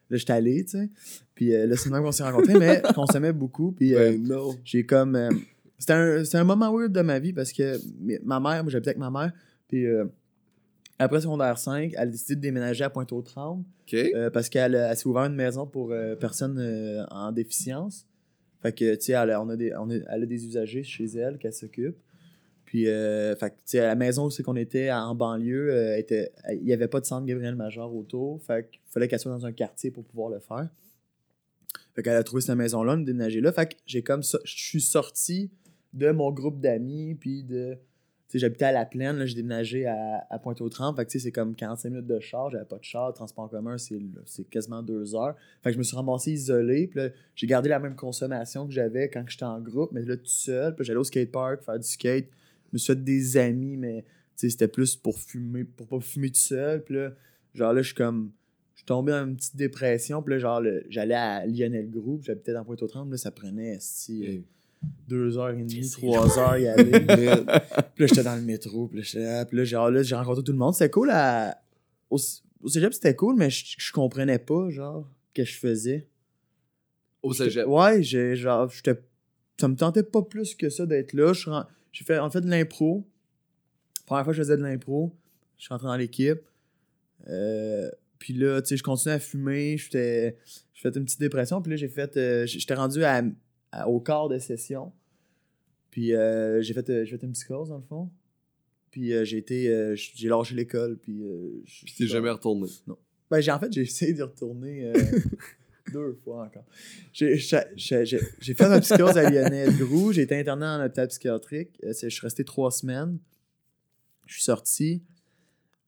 [0.10, 0.90] là, j'étais allé, tu sais.
[1.34, 3.72] Puis euh, là, c'est qu'on s'est rencontrés, mais on s'aimait beaucoup.
[3.72, 4.56] Puis euh, Ben non.
[4.64, 5.16] j'ai comme.
[5.16, 5.30] euh,
[5.78, 7.78] c'était un, un moment weird de ma vie parce que
[8.24, 9.32] ma mère, moi, j'habitais avec ma mère.
[9.68, 10.06] Puis euh,
[11.00, 13.64] après secondaire 5, elle a décidé de déménager à Pointe-aux-Trembles.
[13.94, 18.06] Euh, parce qu'elle s'est ouvert une maison pour euh, personnes euh, en déficience.
[18.62, 21.06] Fait que, tu sais, elle, on a des, on a- elle a des usagers chez
[21.18, 21.98] elle qu'elle s'occupe.
[22.76, 23.36] Puis, euh,
[23.76, 27.06] la maison où c'est qu'on était en banlieue, euh, était, il n'y avait pas de
[27.06, 28.42] centre Gabriel Major autour.
[28.42, 30.68] Fait qu'il fallait qu'elle soit dans un quartier pour pouvoir le faire.
[31.94, 33.54] Fait qu'elle a trouvé cette maison-là, nous déménager là.
[33.54, 35.52] Fait que j'ai comme je suis sorti
[35.94, 37.78] de mon groupe d'amis, puis de.
[38.34, 40.98] J'habitais à La Plaine, j'ai déménagé à, à Pointe-aux-Trembles.
[40.98, 43.78] Fait que, c'est comme 45 minutes de char, j'avais pas de char, transport en commun,
[43.78, 45.38] c'est quasiment deux heures.
[45.64, 47.00] Fait que je me suis ramassé isolé, puis
[47.36, 50.76] j'ai gardé la même consommation que j'avais quand j'étais en groupe, mais là, tout seul.
[50.76, 52.28] Puis j'allais au skatepark faire du skate.
[52.68, 54.06] Je me suis fait des amis, mais
[54.36, 56.84] c'était plus pour fumer, pour pas fumer tout seul.
[56.84, 57.14] Puis là,
[57.54, 58.32] genre là, je suis comme.
[58.74, 62.52] Je suis tombé dans une petite dépression, puis là, genre, j'allais à Lionel Group, j'habitais
[62.52, 64.44] dans Pointe-aux-Trembles, là, ça prenait, esti,
[65.08, 66.92] deux heures et demie, trois heures y aller.
[67.06, 68.88] Puis là, j'étais dans le métro.
[68.88, 70.74] Puis là, puis là, genre, là, j'ai rencontré tout le monde.
[70.74, 71.10] C'était cool.
[71.12, 71.58] À...
[72.10, 72.18] Au,
[72.62, 76.08] au cégep, c'était cool, mais je, je comprenais pas, genre, ce que je faisais.
[77.24, 77.68] Au cégep.
[77.68, 79.00] Ouais, j'ai, genre, j'étais...
[79.60, 81.34] ça me tentait pas plus que ça d'être là.
[81.34, 81.50] Je
[81.96, 83.08] J'ai fait, en fait, de l'impro.
[84.06, 85.16] Première fois que je faisais de l'impro,
[85.58, 86.42] je suis rentré dans l'équipe.
[87.30, 89.78] Euh, puis là, tu sais, je continuais à fumer.
[89.78, 90.36] J'étais...
[90.74, 91.62] J'ai fait une petite dépression.
[91.62, 92.18] Puis là, j'ai fait...
[92.18, 93.24] euh, j'étais rendu à,
[93.72, 94.92] à- au quart de session.
[95.90, 98.10] Puis euh, j'ai fait, j'ai fait une psychose, dans le fond.
[98.92, 99.96] Puis j'ai été...
[99.96, 100.98] j'ai lâché l'école.
[100.98, 101.24] Puis...
[101.66, 102.68] je- Puis t'es jamais retourné?
[103.32, 104.92] ben, j'ai, en fait, j'ai essayé d'y retourner
[105.96, 106.66] deux fois encore.
[107.14, 110.12] J'ai, fait ma psychose à Lionel Groux.
[110.12, 111.80] J'ai été interné en hôpital psychiatrique.
[111.84, 113.18] Euh, je suis resté trois semaines.
[114.26, 115.04] Je suis sorti.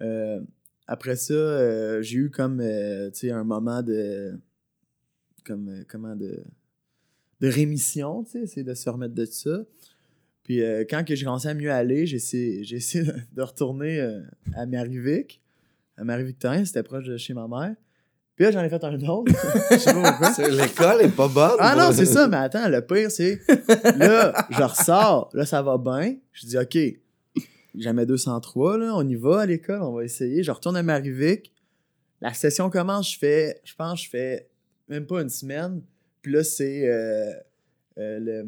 [0.02, 0.42] Euh,
[0.88, 4.40] après ça, euh, j'ai eu comme, un moment de...
[5.46, 6.44] Comme, comment, de...
[7.40, 9.64] De rémission, c'est de se remettre de ça.
[10.44, 10.60] Puis
[10.90, 14.00] quand j'ai commencé à mieux aller, j'ai essayé, essayé de retourner
[14.56, 15.40] à Marivic
[15.98, 17.76] à Marie-Victorien, c'était proche de chez ma mère.
[18.38, 19.34] Puis là, j'en ai fait un autre.
[19.72, 20.32] Je sais pas pourquoi.
[20.34, 21.58] C'est- L'école est pas bonne.
[21.60, 23.40] Ah non, c'est ça, mais attends, le pire, c'est.
[23.98, 26.16] Là, je ressors, là, ça va bien.
[26.34, 26.78] Je dis, OK,
[27.76, 30.44] jamais 203, là, on y va à l'école, on va essayer.
[30.44, 31.52] Je retourne à Marivic.
[32.22, 34.48] La session commence, je fais, je pense, je fais
[34.88, 35.82] même pas une semaine.
[36.22, 37.32] Puis là, c'est euh,
[37.98, 38.48] euh, le,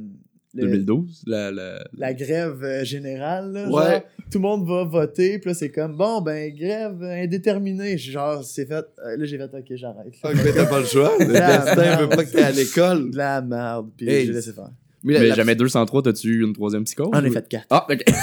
[0.54, 3.52] le- 2012, la, la- la grève euh, générale.
[3.54, 3.92] Là, Ouais.
[3.92, 5.40] genre, tout le monde va voter.
[5.40, 7.98] Puis là, c'est comme, bon, ben, grève indéterminée.
[7.98, 8.86] Genre, c'est fait.
[9.06, 10.14] euh, là, j'ai fait, OK, j'arrête.
[10.22, 11.14] T'as pas le choix.
[11.20, 12.16] Le La destin veut merde.
[12.16, 13.12] pas que t'aies à l'école.
[13.12, 13.90] De la merde.
[13.98, 14.26] Puis Hey.
[14.26, 14.70] j'ai laissé faire.
[15.04, 17.10] Mais, la- Mais la- jamais 203, t'as-tu eu une troisième psychose?
[17.14, 17.68] J'en ai ou- fait quatre.
[17.70, 18.04] Ah, ok.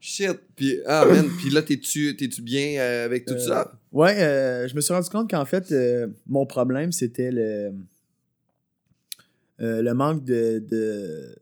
[0.00, 0.38] Shit.
[0.56, 1.26] Puis, ah, man.
[1.40, 3.72] Puis là, t'es-tu t'es-tu bien euh, avec tout Euh, ça?
[3.92, 7.70] Ouais, euh, je me suis rendu compte qu'en fait, euh, mon problème, c'était le,
[9.60, 11.36] euh, le manque de, de,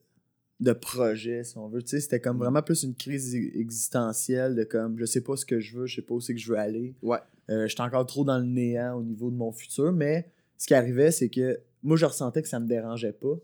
[0.60, 1.82] de projet, si on veut.
[1.82, 5.36] Tu sais, c'était comme vraiment plus une crise e- existentielle de comme, je sais pas
[5.36, 6.94] ce que je veux, je sais pas où c'est que je veux aller.
[7.02, 7.18] Ouais.
[7.50, 10.74] Euh, J'étais encore trop dans le néant au niveau de mon futur, mais ce qui
[10.74, 13.36] arrivait, c'est que moi, je ressentais que ça me dérangeait pas.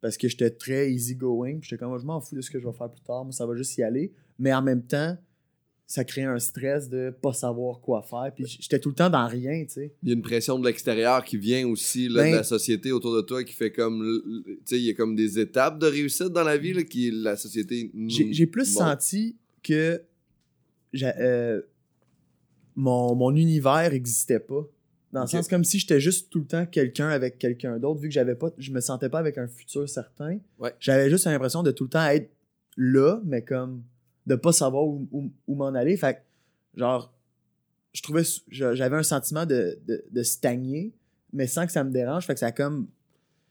[0.00, 1.60] Parce que j'étais très easygoing.
[1.60, 3.24] puis J'étais comme, je m'en fous de ce que je vais faire plus tard.
[3.24, 4.12] Moi, ça va juste y aller.
[4.38, 5.16] Mais en même temps,
[5.92, 8.32] ça créait un stress de pas savoir quoi faire.
[8.34, 9.94] Puis j'étais tout le temps dans rien, tu sais.
[10.02, 12.92] Il y a une pression de l'extérieur qui vient aussi là, Ben- de la société
[12.92, 14.02] autour de toi qui fait comme.
[14.46, 17.10] Tu sais, il y a comme des étapes de réussite dans la vie là, qui
[17.10, 17.92] la société.
[18.08, 20.02] J'ai plus senti que
[21.02, 21.60] euh,
[22.74, 24.66] mon, mon univers n'existait pas.
[25.12, 28.08] Dans le sens comme si j'étais juste tout le temps quelqu'un avec quelqu'un d'autre, vu
[28.08, 30.38] que j'avais pas, je me sentais pas avec un futur certain.
[30.58, 30.72] Ouais.
[30.80, 32.30] J'avais juste l'impression de tout le temps être
[32.78, 33.82] là, mais comme
[34.26, 35.96] de pas savoir où, où- où m'en aller.
[35.96, 37.12] Fait que, genre,
[37.92, 40.92] je trouvais, j'avais un sentiment de, de, de stagner,
[41.32, 42.26] mais sans que ça me dérange.
[42.26, 42.88] Fait que ça a comme,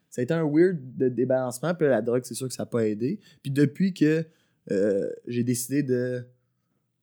[0.09, 1.73] ça a été un weird de débalancement.
[1.75, 3.19] Puis la drogue, c'est sûr que ça n'a pas aidé.
[3.43, 4.25] Puis depuis que
[4.71, 6.23] euh, j'ai décidé de,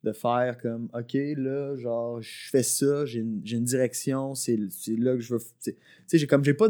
[0.03, 4.57] de faire comme, OK, là, genre, je fais ça, j'ai une, une direction, c'est
[4.97, 5.41] là que je veux.
[5.63, 5.75] Tu
[6.07, 6.69] sais, j'ai comme, j'ai pas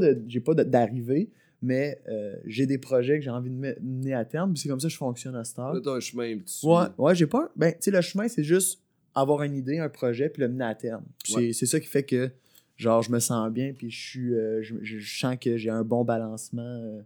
[0.55, 1.29] d'arrivée,
[1.61, 4.53] mais euh, j'ai des projets que j'ai envie de me- mener à terme.
[4.53, 5.79] Puis c'est comme ça que je fonctionne à cette heure.
[5.83, 6.37] T'as un chemin.
[6.45, 6.67] suis.
[6.67, 7.51] Ouais, ouais, j'ai pas.
[7.55, 8.81] Ben, tu sais, le chemin, c'est juste
[9.15, 11.03] avoir une idée, un projet, puis le mener à terme.
[11.29, 11.47] Ouais.
[11.47, 12.31] c'est- ça qui fait que,
[12.77, 14.33] genre, je me sens bien, puis je suis.
[14.33, 17.01] euh, je, je- sens que j'ai un bon balancement euh,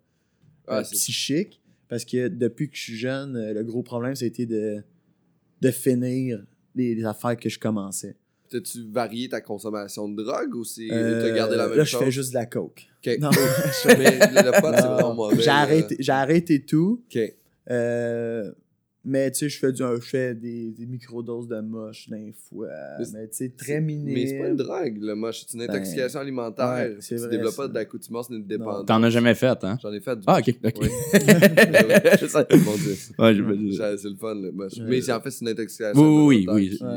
[0.67, 1.59] Ah, psychique.
[1.89, 4.83] Parce que depuis que je suis jeune, le gros problème, été de,
[5.61, 6.43] de finir
[6.75, 8.15] les, les affaires que je commençais.
[8.49, 11.99] T'as-tu varié ta consommation de drogue ou c'est Euh, t'as gardé la même là, chose?
[12.01, 12.87] je fais juste de la coke.
[13.05, 13.17] Ok.
[13.19, 13.29] Non.
[13.97, 15.37] Mais le pot, c'est Non, vraiment mauvais.
[15.39, 15.57] J'ai là.
[15.57, 17.01] arrêté, j'ai arrêté tout.
[17.13, 17.19] Ok.
[17.71, 18.51] Euh,
[19.05, 22.69] mais tu sais, je fais, du, je fais des, des microdoses de moche d'un fois.
[23.13, 24.13] Mais tu sais, très minime.
[24.13, 25.43] Mais c'est pas une drogue, le moche.
[25.45, 26.69] C'est une intoxication alimentaire.
[26.73, 27.63] ouais, c'est tu vrai, développes ça.
[27.63, 28.85] pas d'accoutumance ni de dépendance.
[28.85, 29.77] T'en as jamais fait, hein?
[29.81, 30.55] J'en ai fait du Ah, ok.
[30.63, 30.73] ok.
[30.81, 30.89] Oui.
[32.65, 32.95] Mon Dieu.
[33.19, 34.73] Ouais, C'est le fun, le moche.
[34.77, 34.85] Ouais.
[34.87, 36.89] Mais c'est en fait, c'est une intoxication Oui, oui, oui.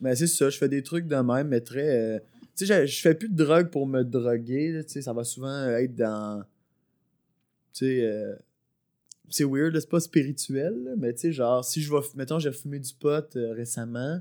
[0.00, 2.16] Mais c'est ça, je fais des trucs de même, mais très.
[2.16, 2.18] euh,
[2.56, 4.72] tu sais, je, je fais plus de drogue pour me droguer.
[4.72, 6.42] là, Tu sais, ça va souvent être dans.
[7.72, 8.04] Tu sais.
[8.04, 8.34] euh,
[9.32, 12.00] c'est weird, c'est pas spirituel, là, mais tu sais, genre, si je vais.
[12.16, 14.20] Mettons, j'ai fumé du pot euh, récemment,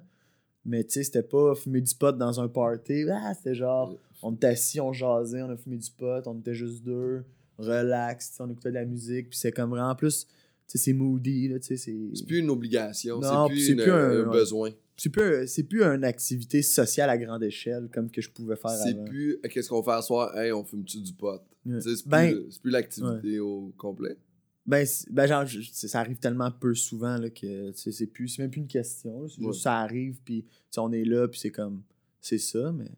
[0.66, 3.06] mais tu sais, c'était pas fumer du pot dans un party.
[3.12, 6.54] Ah, c'était genre, on était assis, on jasait, on a fumé du pot, on était
[6.54, 7.24] juste deux,
[7.58, 10.28] relax, on écoutait de la musique, puis c'est comme vraiment en plus.
[10.68, 11.98] Tu sais, c'est moody, là, tu sais, c'est.
[12.14, 14.70] C'est plus une obligation, c'est plus, c'est une- plus un, un- besoin.
[15.02, 18.72] C'est plus, c'est plus une activité sociale à grande échelle comme que je pouvais faire
[18.72, 19.06] C'est avant.
[19.06, 21.42] plus euh, qu'est-ce qu'on fait à soir, hey, on fume-tu du pot?
[21.66, 21.80] Ouais.
[21.82, 24.18] C'est Ben- plus, c'est plus l'activité au complet.
[24.66, 28.28] Ben, c'est- ben genre, je- c'est- ça arrive tellement peu souvent là, que c'est plus,
[28.28, 29.24] c'est même plus une question.
[29.24, 29.28] là.
[29.30, 29.52] C'est Ouais.
[29.52, 30.46] juste ça arrive, puis
[30.78, 31.82] on est là, puis c'est comme,
[32.22, 32.90] c'est ça, mais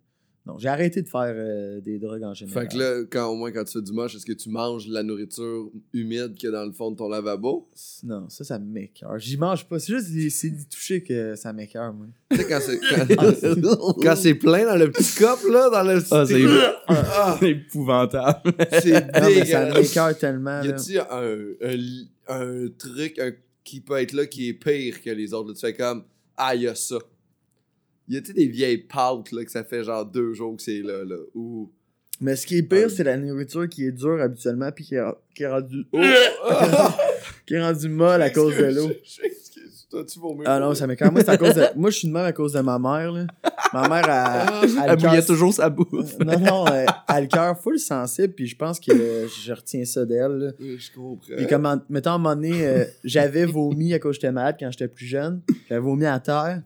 [0.46, 2.64] non, j'ai arrêté de faire euh, des drogues en général.
[2.64, 4.88] Fait que là, quand, au moins quand tu fais du moche, est-ce que tu manges
[4.88, 7.70] la nourriture humide qu'il y a dans le fond de ton lavabo?
[8.04, 9.20] Non, ça, ça m'écœure.
[9.20, 9.78] J'y mange pas.
[9.78, 12.08] C'est juste d'y- c'est d'y toucher que ça m'écœure, moi.
[12.32, 12.80] Tu sais, quand c'est
[13.16, 16.44] quand, quand c'est plein dans le petit cop, là, dans le Ah, c'est
[16.88, 18.52] Ah, c'est épouvantable.
[18.82, 20.64] c'est Non, mais ça m'écœure tellement.
[20.64, 21.38] Y a-tu un,
[22.30, 23.32] un, truc un-
[23.64, 25.50] qui peut être là qui est pire que les autres?
[25.50, 25.54] là?
[25.54, 26.04] Tu fais comme,
[26.36, 26.98] ah, y a ça.
[28.14, 31.04] Y a-tu des vieilles pâtes, là, que ça fait genre deux jours que c'est là,
[31.06, 31.16] là?
[31.34, 31.72] Ou.
[32.20, 32.94] Mais ce qui est pire, Ah.
[32.96, 35.02] c'est la nourriture qui est dure habituellement, puis qui est,
[35.36, 35.98] qui est rendue Oh!
[37.48, 38.92] qui est rendue molle à cause de l'eau.
[40.46, 41.12] Ah non, ça m'écoeure.
[41.12, 41.64] Moi, c'est à cause de...
[41.76, 43.26] Moi, je suis de même à cause de ma mère, là.
[43.74, 46.18] Ma mère, Ah, elle, elle, Elle mouillait casse- toujours sa bouffe.
[46.20, 49.52] Non, non, elle, elle a le cœur full sensible, puis je pense que euh, je
[49.54, 50.54] retiens ça d'elle.
[50.60, 51.36] Oui, Je comprends.
[51.36, 54.32] Puis comme, en- mettons, à un moment donné, euh, j'avais vomi à cause que j'étais
[54.32, 55.42] malade quand j'étais plus jeune.
[55.68, 56.62] J'avais vomi à terre.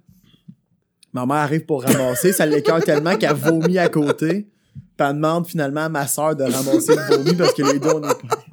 [1.15, 4.47] Ma mère arrive pour ramasser, ça l'écœure tellement qu'elle vomit à côté.
[4.97, 7.87] Puis elle demande finalement à ma soeur de ramasser le vomi parce que les deux,
[7.89, 8.43] on est pas...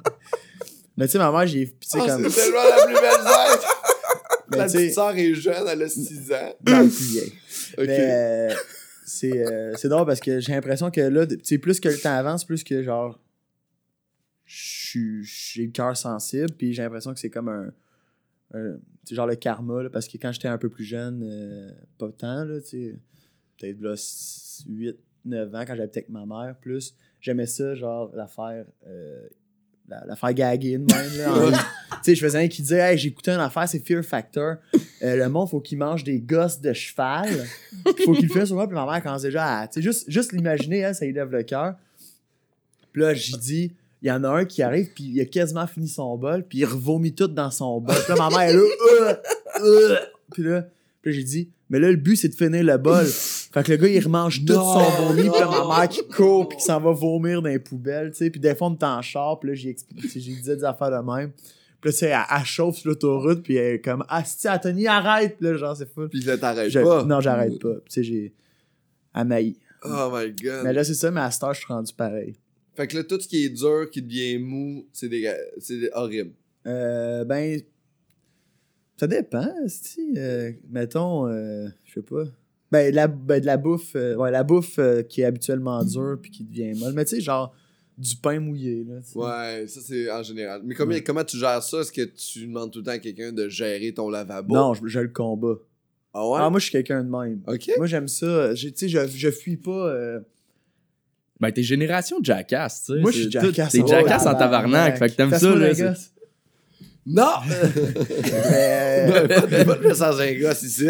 [0.95, 1.65] Mais tu sais, ma mère, j'ai...
[1.67, 2.29] tu sais, Ah, comme...
[2.29, 3.59] c'est tellement la plus belle scène!
[4.51, 6.55] La petite sœur est jeune, elle a 6 ans.
[6.61, 7.33] dans le plus vieille.
[7.77, 7.85] Ok.
[7.85, 8.53] Mais euh,
[9.05, 11.97] c'est euh, c'est drôle parce que j'ai l'impression que là, tu sais, plus que le
[11.97, 13.19] temps avance, plus que genre.
[14.45, 17.73] J'ai le cœur sensible, puis j'ai l'impression que c'est comme un.
[19.03, 22.09] C'est genre le karma, là, parce que quand j'étais un peu plus jeune, euh, pas
[22.11, 22.59] tant, là,
[23.57, 23.95] peut-être là,
[24.69, 28.65] 8, 9 ans, quand j'habitais avec ma mère, plus, j'aimais ça, genre, l'affaire.
[28.87, 29.27] euh,
[29.89, 31.53] la- gaguer de même,
[32.03, 34.55] sais, je faisais un qui disait, hey, j'écoutais une affaire, c'est Fear Factor.
[35.01, 37.29] Euh, le monde, faut qu'il mange des gosses de cheval.
[38.05, 38.65] Faut qu'il le fasse souvent.
[38.65, 39.67] Puis ma mère commence déjà à.
[39.67, 41.75] Tu sais, juste, juste l'imaginer, hein, ça lui lève le cœur.
[42.91, 45.65] Puis là, j'ai dit, il y en a un qui arrive, puis il a quasiment
[45.65, 47.95] fini son bol, puis il revomit tout dans son bol.
[47.95, 48.59] Puis là, ma mère est là.
[48.59, 49.13] Euh,
[49.63, 49.95] euh.
[50.33, 50.67] Puis là,
[51.01, 53.05] puis là, j'ai dit, mais là, le but, c'est de finir le bol.
[53.05, 56.49] Fait que le gars, il remange tout son vomi, puis là, ma mère qui court,
[56.49, 58.29] puis qui s'en va vomir dans les poubelles, tu sais.
[58.29, 61.31] Puis des fois, on est en char, puis là, j'ai dit des affaires de même.
[61.79, 64.49] Puis là, tu sais, elle, elle chauffe sur l'autoroute, puis elle est comme, ah, si,
[64.49, 65.37] Anthony, arrête!
[65.37, 66.09] Puis là, genre, c'est fou.
[66.09, 67.05] Puis là, t'arrêtes pas.
[67.05, 67.75] Non, j'arrête pas.
[67.75, 68.33] Puis, Tu sais, j'ai.
[69.13, 69.55] Amaï.
[69.85, 70.63] Oh my god.
[70.63, 72.35] Mais là, c'est ça, mais à cette heure, je suis rendu pareil.
[72.75, 75.31] Fait que là, tout ce qui est dur, qui devient mou, c'est des...
[75.59, 76.31] c'est horrible.
[76.65, 77.61] Euh, ben.
[78.97, 80.15] Ça dépend, si.
[80.69, 82.23] mettons, euh, je sais pas.
[82.71, 83.95] Ben, la, ben, de la bouffe.
[83.95, 86.93] euh, ouais, la bouffe euh, qui est habituellement dure puis qui devient molle.
[86.93, 87.53] Mais tu sais, genre,
[87.97, 88.99] du pain mouillé, là.
[89.15, 90.61] Ouais, ça c'est en général.
[90.63, 91.03] Mais comment, Ouais.
[91.03, 91.81] comment tu gères ça?
[91.81, 94.53] Est-ce que tu demandes tout le temps à quelqu'un de gérer ton lavabo?
[94.55, 95.55] Non, je, je le combat.
[96.13, 96.37] Ah ouais?
[96.41, 97.41] Ah, moi, je suis quelqu'un de même.
[97.47, 97.71] Ok.
[97.77, 98.53] Moi, j'aime ça.
[98.55, 100.19] Tu sais, je, je fuis pas.
[101.43, 102.99] Ben, t'es génération Jackass, tu sais.
[103.01, 103.71] Moi, je suis jackass.
[103.73, 104.97] T'es Jackass en tabarnak.
[104.97, 105.93] Fait que t'aimes ça, là.
[107.05, 107.23] Non!
[108.49, 110.87] Mais- Pas pas de message d'un gosse ici.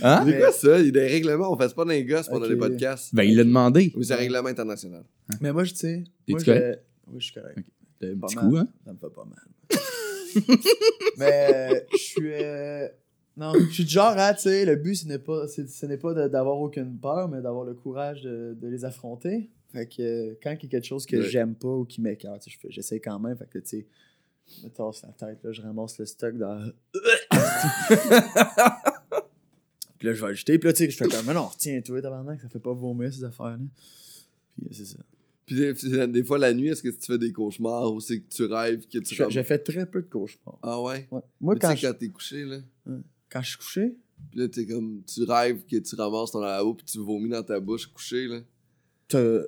[0.00, 0.24] Hein?
[0.26, 0.78] C'est quoi ça?
[0.78, 3.14] Il y a des règlements, on fait pas d'un gosse pendant les podcasts.
[3.14, 3.92] Ben, il l'a demandé.
[3.94, 5.04] Oui, c'est un règlement international.
[5.42, 6.04] Mais moi, je sais.
[6.28, 6.44] Moi, je.
[6.46, 6.82] correct?
[7.08, 7.58] Oui, je suis correct.
[8.02, 8.44] Un Pas petit mal.
[8.48, 8.68] coup, hein?
[8.86, 9.38] Ça me fait pas mal.
[11.18, 12.32] Mais euh, je suis.
[12.32, 12.88] euh,
[13.36, 15.98] Non, je suis du genre tu sais, le but, ce n'est pas, c'est- ce n'est
[15.98, 19.50] pas d'avoir aucune peur, mais d'avoir le courage de, de les affronter.
[19.72, 21.28] Fait que euh, quand il y a quelque chose que Ouais.
[21.28, 23.36] j'aime pas ou qui m'écœure, j'essaie quand même.
[23.36, 23.86] Fait que, tu sais,
[24.58, 26.72] je me tasse la tête, là, je ramasse le stock dans.
[29.98, 30.58] puis là, je vais jeter.
[30.58, 33.12] Puis là, tu sais, je fais comme, mais non, retiens-toi, tabarnak, ça fait pas vomir
[33.12, 33.58] ces affaires-là.
[34.56, 34.98] Puis euh, c'est ça.
[35.46, 35.56] Puis
[36.08, 38.86] des, fois, la nuit, est-ce que tu fais des cauchemars ou c'est que tu rêves
[38.86, 39.16] que tu.
[39.30, 40.58] J'ai fait très peu de cauchemars.
[40.62, 41.08] Ah ouais?
[41.10, 41.20] Ouais.
[41.40, 42.58] Moi, Mais quand tu je, sais, quand t'es couché, là.
[43.28, 43.94] quand je suis couché,
[44.30, 47.42] Puis là, t'es comme, tu rêves que tu ramasses ton lavabo puis tu vomis dans
[47.42, 48.40] ta bouche couché, là.
[49.08, 49.42] T'as-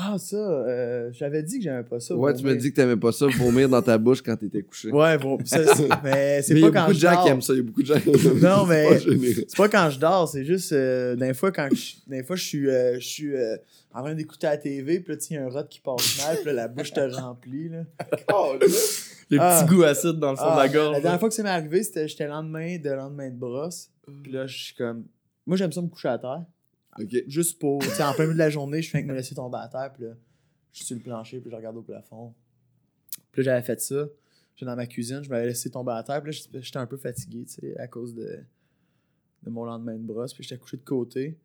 [0.00, 2.14] Ah, ça, euh, j'avais dit que j'aimais pas ça.
[2.14, 4.92] Ouais, tu m'as dit que t'aimais pas ça, vomir dans ta bouche quand t'étais couché.
[4.92, 7.00] Ouais, bon, ça, c'est- mais c'est Mais il y pas a quand beaucoup de je
[7.00, 7.24] gens dors.
[7.24, 7.52] qui aiment ça.
[7.52, 8.48] Il y a beaucoup de gens qui aiment ça.
[8.56, 11.94] Non, mais- C'est pas pas quand je dors, c'est juste euh, des fois quand je,
[12.06, 13.56] des fois je suis euh, je suis euh,
[13.92, 15.80] en train d'écouter la TV, puis là tu sais, il y a un rot qui
[15.80, 17.82] passe mal, puis là la bouche te remplit là.
[18.32, 18.66] Oh, là.
[19.30, 19.62] Le Ah.
[19.66, 21.02] petit goût acide dans le fond Ah, de la La gorge.
[21.02, 23.90] dernière fois que ça m'est arrivé, c'était j'étais le lendemain de lendemain de brosse,
[24.22, 25.04] puis là je suis comme
[25.44, 26.44] moi j'aime ça me coucher à terre,
[27.26, 29.68] Juste pour en plein milieu de la journée, je fais que me laisser tomber à
[29.68, 30.10] terre, puis là
[30.72, 32.34] je suis sur le plancher, puis je regarde au plafond.
[33.32, 34.06] Puis là j'avais fait ça,
[34.54, 36.96] j'étais dans ma cuisine, je m'avais laissé tomber à terre, puis là j'étais- un peu
[36.96, 38.38] fatigué, tu sais, à cause de
[39.44, 41.36] de mon lendemain de brosse, puis j'étais couché de côté.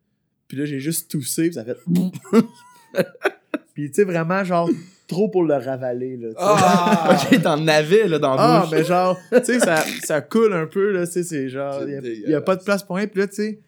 [0.48, 1.78] Puis là, j'ai juste toussé, puis ça fait.
[3.74, 4.70] puis tu sais, vraiment, genre,
[5.08, 6.30] trop pour le ravaler, là.
[6.38, 7.18] Ah!
[7.32, 8.72] ok, t'en avais là dans la Ah, bouche.
[8.72, 12.24] mais genre, tu sais, ça, ça coule un peu, là, tu sais, c'est genre, il
[12.28, 13.60] y a- a pas de place pour rien, puis là, tu sais,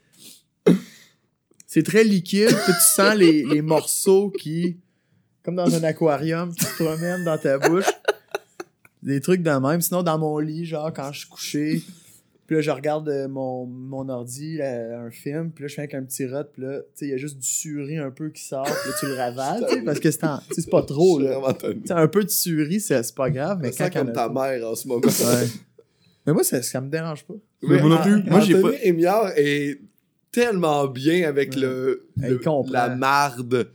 [1.75, 4.77] c'est très liquide, puis tu sens les, les morceaux qui,
[5.43, 7.91] comme dans un aquarium, qui se promènent dans ta bouche.
[9.03, 9.81] Des trucs de même.
[9.81, 11.81] Sinon, dans mon lit, genre, quand je suis couché,
[12.47, 15.81] puis là, je regarde euh, mon, mon ordi, là, un film, puis là, je fais
[15.81, 18.09] avec un petit rot, puis là, tu sais, il y a juste du suri un
[18.09, 21.19] peu qui sort, puis là, tu le ravales, tu sais, parce que c'est pas trop,
[21.19, 21.41] là.
[21.89, 24.87] un peu de suri, c'est c'est pas grave, mais quand comme ta mère en ce
[24.87, 25.01] moment.
[25.01, 25.47] Ouais.
[26.25, 27.35] Mais moi, ça, ça me dérange pas.
[27.63, 28.23] Mais moi non plus.
[28.29, 29.81] Moi, j'ai pas- est
[30.35, 32.39] tellement bien avec le, Il le-
[32.71, 33.69] la marde.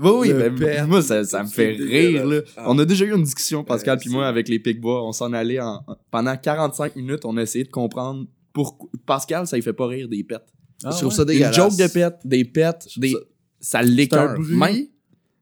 [0.00, 2.40] Oui, oui, Le mais moi, ça, ça me fait rire, là.
[2.56, 2.64] Ah.
[2.68, 5.04] On a déjà eu une discussion, Pascal puis moi, avec les Picbois.
[5.04, 5.82] On s'en allait en...
[5.86, 8.88] en- Pendant 45 minutes, on a essayé de comprendre pourquoi...
[9.06, 10.38] Pascal, ça lui fait pas rire des pets.
[10.84, 11.40] Ah, je trouve ouais.
[11.42, 13.10] ça Une joke de pets, des pets, des...
[13.10, 13.18] ça-
[13.60, 14.38] Ça l'écœure.
[14.38, 14.86] Même,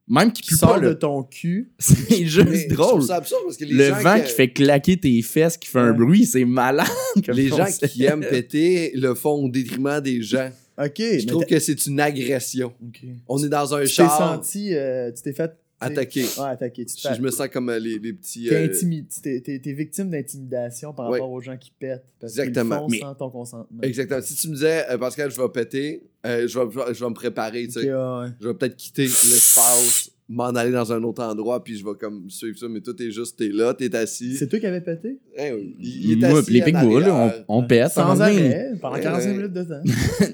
[0.08, 1.72] même qui qui sort de ton cul.
[1.78, 3.02] C'est juste Mais drôle.
[3.02, 5.80] ça absurde parce que les Le gens vent qui fait claquer tes fesses, qui fait
[5.80, 6.86] un bruit, c'est malade.
[7.28, 10.50] Les gens qui aiment péter le font au détriment des gens.
[10.78, 10.98] Ok.
[10.98, 12.70] Je trouve que c'est une agression.
[12.86, 13.00] Ok.
[13.26, 16.22] On est dans un Tu t'es char senti, euh, tu t'es fait attaqué.
[16.38, 16.84] Ouais, attaqué.
[16.86, 18.48] Tu Je, me sens comme euh, les, les petits.
[18.48, 21.18] T'es euh, t'es- t'es- victime d'intimidation par Ouais.
[21.18, 22.04] rapport aux gens qui pètent.
[22.20, 22.86] Parce Exactement.
[22.86, 23.82] Qu'ils le font Mais- sans ton consentement.
[23.82, 24.20] Exactement.
[24.22, 27.00] Si tu me disais, euh, Pascal, je vais péter, euh, je, vais, je, vais, je
[27.04, 27.92] vais me préparer, tu Ok, sais.
[27.92, 28.28] ouais, ouais.
[28.40, 32.28] Je vais peut-être quitter l'espace, m'en aller dans un autre endroit, puis je vais comme
[32.28, 34.36] suivre ça, mais toi, t'es juste, t'es là, t'es assis.
[34.36, 35.20] C'est toi qui avais pété?
[35.38, 35.76] Hein, oui.
[35.78, 37.44] il, il est Moi, assis pis les arrière.
[37.48, 37.92] on, on pète.
[37.92, 39.36] Sans arrêt, pendant Ouais, 45 ouais.
[39.36, 39.82] minutes de temps.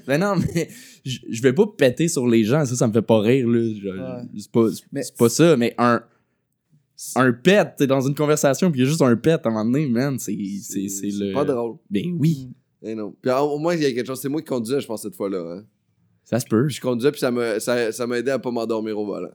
[0.07, 0.67] Mais non, mais
[1.05, 3.59] je je vais pas péter sur les gens, ça, ça me fait pas rire, là.
[3.61, 4.71] Je- Ouais.
[5.03, 6.01] C'est pas, ça, mais un,
[7.15, 9.51] un pet, t'es dans une conversation, puis il y a juste un pet à un
[9.51, 11.33] moment donné, man, c'est, c'est, c'est le.
[11.33, 11.77] pas drôle.
[11.91, 12.49] Ben oui,
[12.81, 13.13] Eh non.
[13.21, 14.19] Puis au moins, il y a quelque chose.
[14.21, 15.37] C'est moi qui conduisais, je pense, cette fois-là.
[15.59, 15.63] hein.
[16.23, 16.67] ça se peut.
[16.67, 19.29] Je conduisais, puis ça m'a ça, ça m'a aidé à pas m'endormir au volant.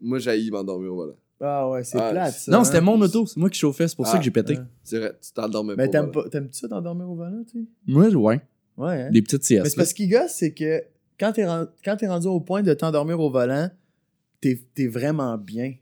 [0.00, 1.16] Moi, j'ai m'endormir au volant.
[1.40, 2.50] Ah ouais, c'est Ah, plate ça.
[2.52, 2.64] Non, hein.
[2.64, 4.54] c'était mon auto, c'est moi qui chauffais, c'est pour ça Ah, que j'ai pété.
[4.54, 4.62] ouais.
[4.82, 5.92] C'est vrai, tu t'endormais Mais pas.
[5.92, 6.22] t'aimes au volant.
[6.24, 7.66] pas- t'aimes-tu ça t'endormir au volant, tu sais?
[7.86, 8.40] Moi, ouais.
[8.76, 9.10] Ouais, hein?
[9.12, 9.62] Des petites siestes.
[9.64, 10.82] Mais c'est parce qu'il gosse, c'est que
[11.18, 13.70] quand t'es ren- quand t'es rendu au point de t'endormir au volant,
[14.40, 15.74] t'es t'es vraiment bien.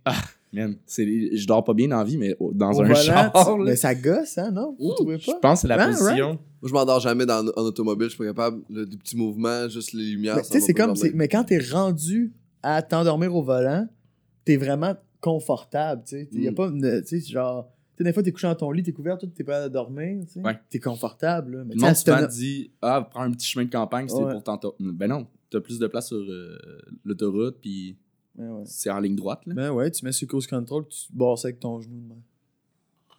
[0.53, 2.95] Man, c'est- je dors pas bien dans la vie, mais au- dans au un volant,
[2.95, 4.75] char, tu- là, mais ça gosse, hein, non?
[4.79, 5.39] Vous Ouh, trouvez je pas?
[5.41, 6.29] pense que c'est la Ah, position.
[6.63, 8.63] Moi, je m'endors jamais dans, en automobile, je suis pas capable.
[8.71, 10.37] Le, des petits mouvements, juste les lumières.
[10.37, 10.97] Mais ça tu sais, c'est pas comme.
[10.97, 13.87] c'est- Mais quand t'es rendu à t'endormir au volant,
[14.47, 16.29] t'es vraiment confortable, tu sais.
[16.33, 16.55] Y a Mm.
[16.55, 17.69] pas une- Tu sais, genre.
[17.97, 19.69] Tu sais, des fois, t'es couché dans ton lit, t'es couvert, toi, t'es pas à
[19.69, 20.41] dormir, tu sais.
[20.41, 20.59] Ouais.
[20.71, 21.65] T'es confortable, là.
[21.65, 24.33] Mais Le tu cette- dit Ah, prends un petit chemin de campagne, c'était Ouais.
[24.33, 24.75] pour t'entendre.
[24.81, 26.57] Ben non, t'as plus de place sur euh,
[27.05, 27.97] l'autoroute, puis
[28.39, 28.63] Ouais, ouais.
[28.67, 29.55] c'est en ligne droite, là.
[29.55, 32.23] Ben ouais, tu mets sur cruise control, tu bosses avec ton genou de main.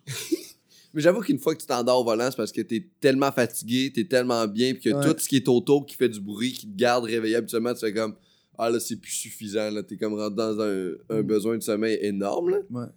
[0.93, 3.91] Mais j'avoue qu'une fois que tu t'endors au volant, c'est parce que t'es tellement fatigué,
[3.93, 5.03] t'es tellement bien, puis que Ouais.
[5.13, 7.81] tout ce qui est autour qui fait du bruit, qui te garde réveillé habituellement, tu
[7.81, 8.15] fais comme
[8.57, 9.83] Ah là, c'est plus suffisant, là.
[9.83, 11.27] T'es comme rentré dans un, un Mm.
[11.27, 12.57] besoin de sommeil énorme, là.
[12.71, 12.87] Ouais.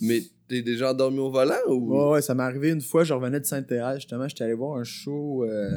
[0.00, 1.94] Mais t'es déjà endormi au volant ou?
[1.94, 4.78] Ouais, ouais, ça m'est arrivé une fois, je revenais de Sainte-Thérèse, justement, j'étais allé voir
[4.78, 5.44] un show.
[5.44, 5.70] Euh...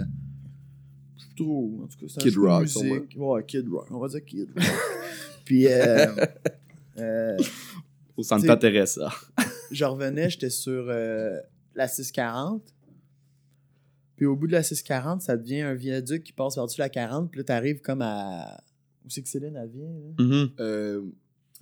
[1.18, 3.16] Je sais plus trop, en tout cas, c'est un Kid Rock, musique.
[3.18, 4.64] Ouais, Kid Rock, on va dire Kid Rock.
[5.46, 6.08] Puis, euh,
[6.98, 7.38] euh,
[8.18, 9.10] Au Santa Teresa.
[9.72, 11.38] je revenais, j'étais sur euh,
[11.76, 12.64] la 640.
[14.16, 17.30] Puis au bout de la 640, ça devient un viaduc qui passe par-dessus la 40.
[17.30, 18.62] Puis là, t'arrives comme à.
[19.06, 19.88] Où c'est que Céline, elle vient?
[19.88, 20.24] là?
[20.24, 20.50] Mhm.
[20.60, 21.02] Euh,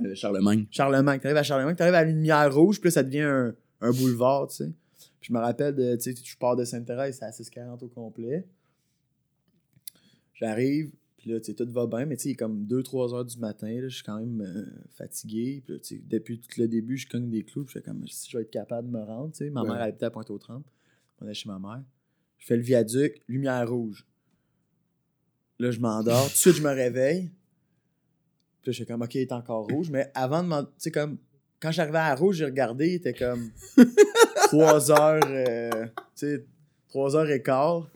[0.02, 0.66] Euh, Charlemagne.
[0.72, 1.20] Charlemagne.
[1.20, 4.48] T'arrives à Charlemagne, t'arrives à la lumière rouge, puis là, ça devient un, un boulevard,
[4.48, 4.72] tu sais.
[5.20, 7.88] Puis je me rappelle de, tu sais, je pars de Sainte-Thérèse, c'est à 640 au
[7.90, 8.48] complet.
[10.34, 13.14] J'arrive, puis là, tu sais, tout va bien, mais tu sais, il est comme 2-3
[13.14, 14.66] heures du matin, là, je suis quand même euh,
[14.98, 15.62] fatigué.
[15.64, 17.86] Puis là, tu sais, depuis tout le début, je cogne des clous, puis je fais
[17.86, 19.50] comme si je vais être capable de me rendre, tu sais.
[19.52, 19.70] Ma Ouais.
[19.70, 20.66] mère, habitait à Pointe-aux-Trembles.
[21.22, 21.84] On est chez ma mère.
[22.40, 24.06] Je fais le viaduc, lumière rouge.
[25.60, 26.24] Là, je m'endors.
[26.26, 27.30] Tout de suite, je me réveille.
[28.62, 29.90] Puis là, je suis comme, OK, il est encore rouge.
[29.92, 30.64] Mais avant de m'en.
[30.64, 31.18] Tu sais, comme,
[31.62, 33.50] quand j'arrivais à rouge, j'ai regardé, il était comme
[34.48, 35.22] 3 heures.
[35.30, 35.70] euh,
[36.16, 36.46] tu sais,
[36.90, 37.88] 3 heures et quart.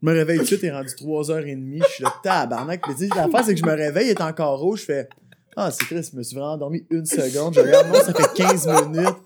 [0.00, 1.82] Je me réveille tout de suite, il est rendu 3h30.
[1.82, 2.80] Je suis là, tabarnak.
[2.86, 4.80] Mais tu sais, l'affaire, c'est que je me réveille, il est encore rouge.
[4.80, 5.08] Je fais,
[5.56, 7.54] ah, c'est triste, je me suis vraiment endormi une seconde.
[7.54, 9.16] Je regarde, non, ça fait 15 minutes.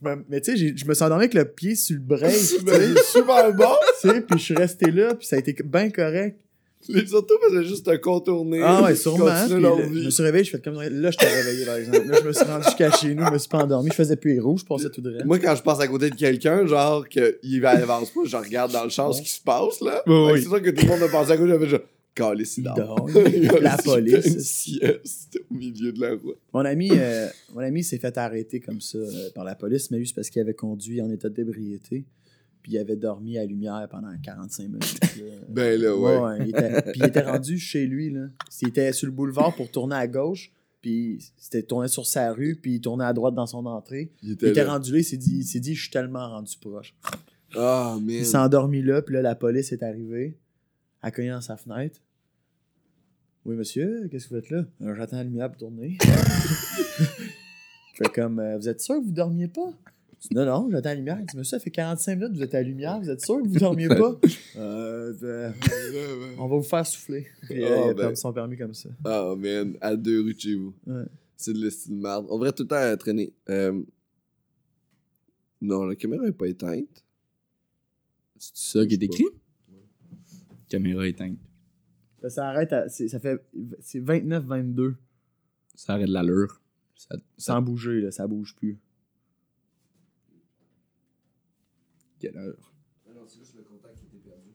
[0.00, 2.32] Je me- mais tu sais, je me suis endormi avec le pied sur le break.
[2.32, 3.74] sais, super bon.
[4.00, 6.38] tu sais, puis je suis resté là, puis ça a été bien correct.
[6.88, 8.60] Les autos faisaient juste te contourner.
[8.62, 9.26] Ah ouais, sûrement.
[9.46, 12.08] Puis je me suis réveillé, je fais comme là, je t'ai réveillé par exemple.
[12.08, 14.16] Là, je me suis rendu jusqu'à chez nous, je me suis pas endormi, je faisais
[14.16, 15.24] plus les rouges, je passais tout droit.
[15.24, 18.84] Moi, quand je passe à côté de quelqu'un, genre, qu'il avance pas, je regarde dans
[18.84, 20.02] le champ ce qui se passe, là.
[20.06, 20.42] Oui, oui.
[20.42, 21.80] C'est sûr que tout le monde a passé à côté, j'avais genre,
[22.14, 23.08] calé, Il dort.
[23.60, 24.26] La police.
[24.26, 26.38] Une sieste au milieu de la route.
[26.52, 29.98] Mon ami, euh, mon ami s'est fait arrêter comme ça euh, par la police, mais
[29.98, 32.04] lui, c'est parce qu'il avait conduit en état d'ébriété.
[32.62, 35.00] Puis il avait dormi à lumière pendant 45 minutes.
[35.00, 35.08] là.
[35.48, 36.38] Ben là, ouais.
[36.42, 38.10] il était, puis il était rendu chez lui.
[38.10, 38.26] Là.
[38.62, 40.52] Il était sur le boulevard pour tourner à gauche.
[40.80, 42.56] Puis c'était tourné sur sa rue.
[42.60, 44.12] Puis il tournait à droite dans son entrée.
[44.22, 44.98] Il Il était, rendu là.
[44.98, 46.94] Il s'est dit, il s'est dit, je suis tellement rendu proche.
[47.54, 48.24] Ah, Il man.
[48.24, 49.02] s'est endormi là.
[49.02, 50.36] Puis là, la police est arrivée.
[51.02, 52.00] A cogné dans sa fenêtre.
[53.44, 54.64] Oui, monsieur, qu'est-ce que vous faites là?
[54.80, 55.98] Alors, J'attends la lumière pour tourner.
[57.94, 59.72] fait comme, euh, vous êtes sûr que vous dormiez pas?
[60.30, 61.18] Non, non, j'attends la lumière.
[61.20, 63.42] Il dit, monsieur, ça fait 45 minutes, vous êtes à la lumière, vous êtes sûr
[63.42, 64.18] que vous dormiez pas?
[64.56, 65.54] euh, ben,
[66.38, 67.26] on va vous faire souffler.
[67.42, 67.96] Puis, euh, Ah, il a ben.
[67.96, 68.88] perdu son permis comme ça.
[69.04, 69.76] Ah, man.
[69.80, 70.74] À deux rues de chez vous.
[70.86, 71.04] Ouais.
[71.36, 72.26] C'est de l'estime de merde.
[72.28, 73.32] On devrait tout le temps traîner.
[73.48, 73.82] Euh...
[75.60, 77.04] Non, la caméra est pas éteinte.
[78.38, 79.26] C'est ça qui est écrit?
[80.68, 81.38] Caméra éteinte.
[82.20, 83.44] Ça, ça arrête à, c'est- ça fait,
[83.80, 84.94] c'est 29-22.
[85.74, 86.60] Ça arrête l'allure.
[86.96, 87.54] Ça, ça...
[87.54, 88.78] Sans bouger, là, ça bouge plus.
[92.22, 92.72] Quelle heure?
[93.14, 94.50] non, c'est juste le contact qui était perdu.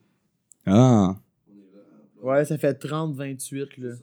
[0.65, 1.17] Ah!
[1.49, 2.37] On est là.
[2.39, 3.95] Ouais, ça fait 30-28, là.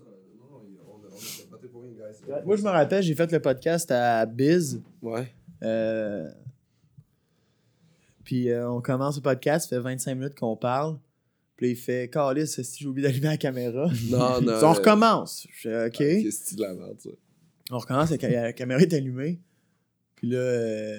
[2.44, 4.80] Moi, je me rappelle, j'ai fait le podcast à Biz.
[5.02, 5.32] Ouais.
[5.62, 6.30] Euh,
[8.24, 10.98] Puis euh, on commence le podcast, ça fait 25 minutes qu'on parle.
[11.56, 13.88] Puis il fait Calis, si j'ai oublié d'allumer la caméra?
[14.10, 14.52] Non, non.
[14.52, 15.46] on euh, recommence.
[15.52, 15.94] Je fais OK.
[16.00, 17.10] ah, Qu'est-ce que de la merde, ça?
[17.70, 19.40] On recommence, la, la caméra est allumée.
[20.16, 20.98] Puis là, euh,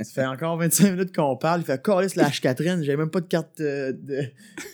[0.00, 1.62] ça fait encore 25 minutes qu'on parle.
[1.62, 4.22] Il fait Calis, la H4N, j'avais même pas de carte euh, de.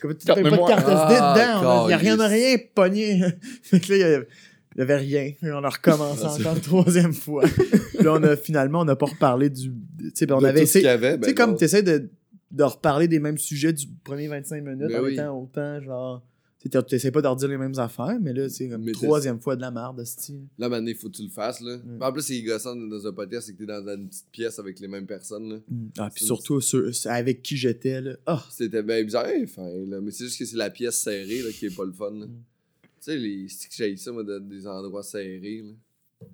[0.02, 1.86] Comme, pas de carte SD Ah, dedans.
[1.86, 3.20] Il y a rien de rien pogné.
[3.62, 4.28] fait que là, il y avait-
[4.74, 5.32] il y avait rien.
[5.42, 7.42] On a recommencé Ah, encore une troisième fois.
[7.44, 9.70] Puis là, on a finalement, on n'a pas reparlé du.
[9.70, 10.84] Tu sais, on De avait essayé.
[10.88, 12.10] Tu ben sais, comme tu essaies de,
[12.50, 15.14] de reparler des mêmes sujets du premier 25 minutes Ben en oui.
[15.14, 16.22] étant autant, genre.
[16.60, 19.40] Tu sais, t'essaies pas de redire les mêmes affaires, mais là, c'est comme Mais troisième
[19.40, 20.40] fois de la merde, style.
[20.58, 21.76] Là, maintenant, il faut que tu le fasses, là.
[21.76, 22.02] Mm.
[22.02, 24.80] En plus, c'est gossant dans un podcast, c'est que t'es dans une petite pièce avec
[24.80, 25.56] les mêmes personnes, là.
[25.98, 28.16] Ah, puis surtout sur- avec qui j'étais, là.
[28.26, 28.44] Ah!
[28.50, 30.00] C'était bien bizarre, hein, fin, là.
[30.00, 32.26] Mais c'est juste que c'est la pièce serrée, là, qui est pas le fun, là.
[32.26, 32.42] Mm.
[32.82, 33.46] Tu sais, les...
[33.46, 36.26] que j'ai ça, moi, de- des endroits serrés, là.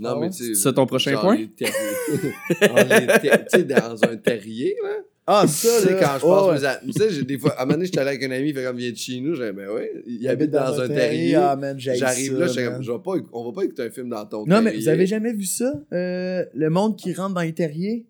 [0.00, 0.44] Non, Ah mais tu sais.
[0.54, 1.36] C'est ça ton prochain genre point?
[1.36, 1.74] les terriers.
[2.62, 4.96] Genre les ter- Tu sais, dans un terrier, là.
[5.30, 5.98] Ah, Tu ça, sais, là!
[6.00, 6.18] quand
[6.54, 8.22] je mes a- tu sais, j'ai des fois, à un moment donné, j'étais allé avec
[8.22, 10.80] un ami, il fait comme, viens de chez nous, j'ai ben ouais, il habite dans,
[10.80, 11.34] un terrier.
[11.34, 12.72] Ah, man, J'arrive là, man.
[12.72, 14.62] comme, je vais pas, on va pas écouter un film dans ton Non, terrier.
[14.64, 15.70] mais vous avez jamais vu ça?
[15.92, 18.06] Euh, le monde qui rentre dans les terriers?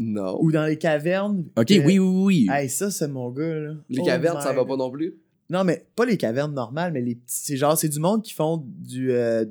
[0.00, 0.36] Non.
[0.42, 1.44] ou dans les cavernes?
[1.56, 2.48] Ok, que- oui, oui, oui.
[2.52, 3.74] Hey, ça, c'est mon gars, là.
[3.88, 5.14] Les Oh cavernes, ça va pas non plus?
[5.50, 7.22] Non, mais pas les cavernes normales, mais les petits.
[7.26, 9.12] C'est genre, c'est du monde qui font du.
[9.12, 9.44] euh,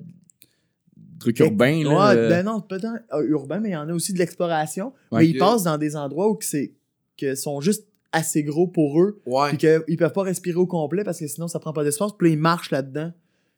[1.20, 1.90] Truc urbain, là.
[2.14, 4.94] Ouais, euh, ben non, peut-être euh, urbain, mais il y en a aussi de l'exploration.
[5.12, 5.22] Ouais.
[5.22, 6.74] mais ils passent dans des endroits où c'est
[7.18, 9.50] que sont juste assez gros pour eux, Ouais.
[9.50, 12.12] puis qu'ils peuvent pas respirer au complet parce que sinon ça prend pas d'espace.
[12.18, 13.12] Puis là, ils marchent là-dedans,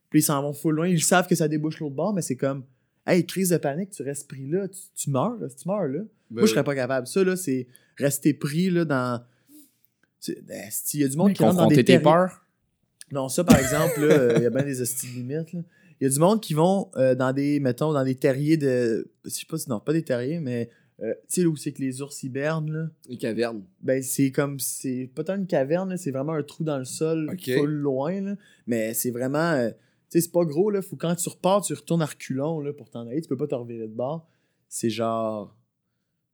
[0.10, 0.88] puis ils s'en vont full loin.
[0.88, 2.64] Ils savent que ça débouche l'autre bord, mais c'est comme,
[3.06, 6.00] hey, crise de panique, tu restes pris là, tu, tu meurs, là, tu meurs là.
[6.00, 7.08] Ben Moi, je serais pas capable.
[7.08, 7.68] Ça, là, c'est
[7.98, 9.22] rester pris là dans.
[10.48, 12.04] ben, si, Il y a du monde mais qui rentre dans des tes terriers.
[12.04, 12.46] peurs?
[13.12, 15.54] Non, ça, par exemple, là, euh, il y a bien des hosties limites.
[15.54, 15.62] là.
[16.00, 19.12] Il y a du monde qui vont euh, dans des, mettons, dans des terriers de.
[19.26, 20.70] Je sais pas si, non, pas des terriers, mais.
[21.02, 22.90] Euh, tu sais, où c'est que les ours hibernent, là?
[23.08, 23.64] Les cavernes.
[23.82, 24.60] Ben, c'est comme.
[24.60, 27.50] C'est pas tant une caverne, là, c'est vraiment un trou dans le sol, Ok.
[27.58, 28.36] full loin, là.
[28.68, 29.52] Mais c'est vraiment.
[29.54, 29.76] euh, tu
[30.10, 30.82] sais, c'est pas gros, là.
[30.82, 33.22] Faut quand tu repars, tu retournes à reculons, là, pour t'en aller.
[33.22, 34.28] Tu peux pas te revirer de bord.
[34.68, 35.56] C'est genre.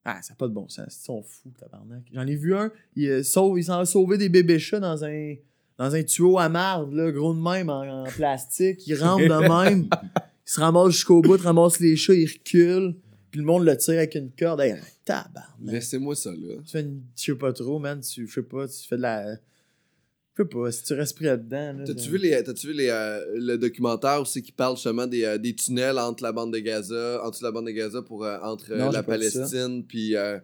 [0.03, 0.97] Ah, ça n'a pas de bon sens.
[0.99, 2.03] Ils sont fous, tabarnak.
[2.13, 5.03] J'en ai vu un, il, euh, sauve, il s'en a sauvé des bébés chats dans
[5.03, 5.33] un,
[5.79, 8.85] dans un tuyau à marde, là, gros de même, en, en plastique.
[8.87, 10.09] Il rentre de même, il
[10.45, 12.95] se ramasse jusqu'au bout, ramasse les chats, il recule,
[13.35, 14.61] puis le monde le tire avec une corde.
[14.61, 15.43] Hey, tabarnak.
[15.61, 16.55] Laissez-moi ça, là.
[16.65, 17.01] Tu fais une.
[17.17, 17.99] Je sais pas trop, man.
[17.99, 19.33] Tu, je sais pas, tu fais de la.
[19.35, 21.73] Je sais pas, si tu restes pris là-dedans.
[21.79, 25.25] là, T'as-tu vu, les, t'as-tu vu les, euh, le documentaire aussi qui parle justement des,
[25.25, 28.37] euh, des tunnels entre la bande de Gaza, entre la bande de Gaza pour euh,
[28.41, 29.03] entre euh, Non, la.
[29.03, 30.39] Palestine puis euh,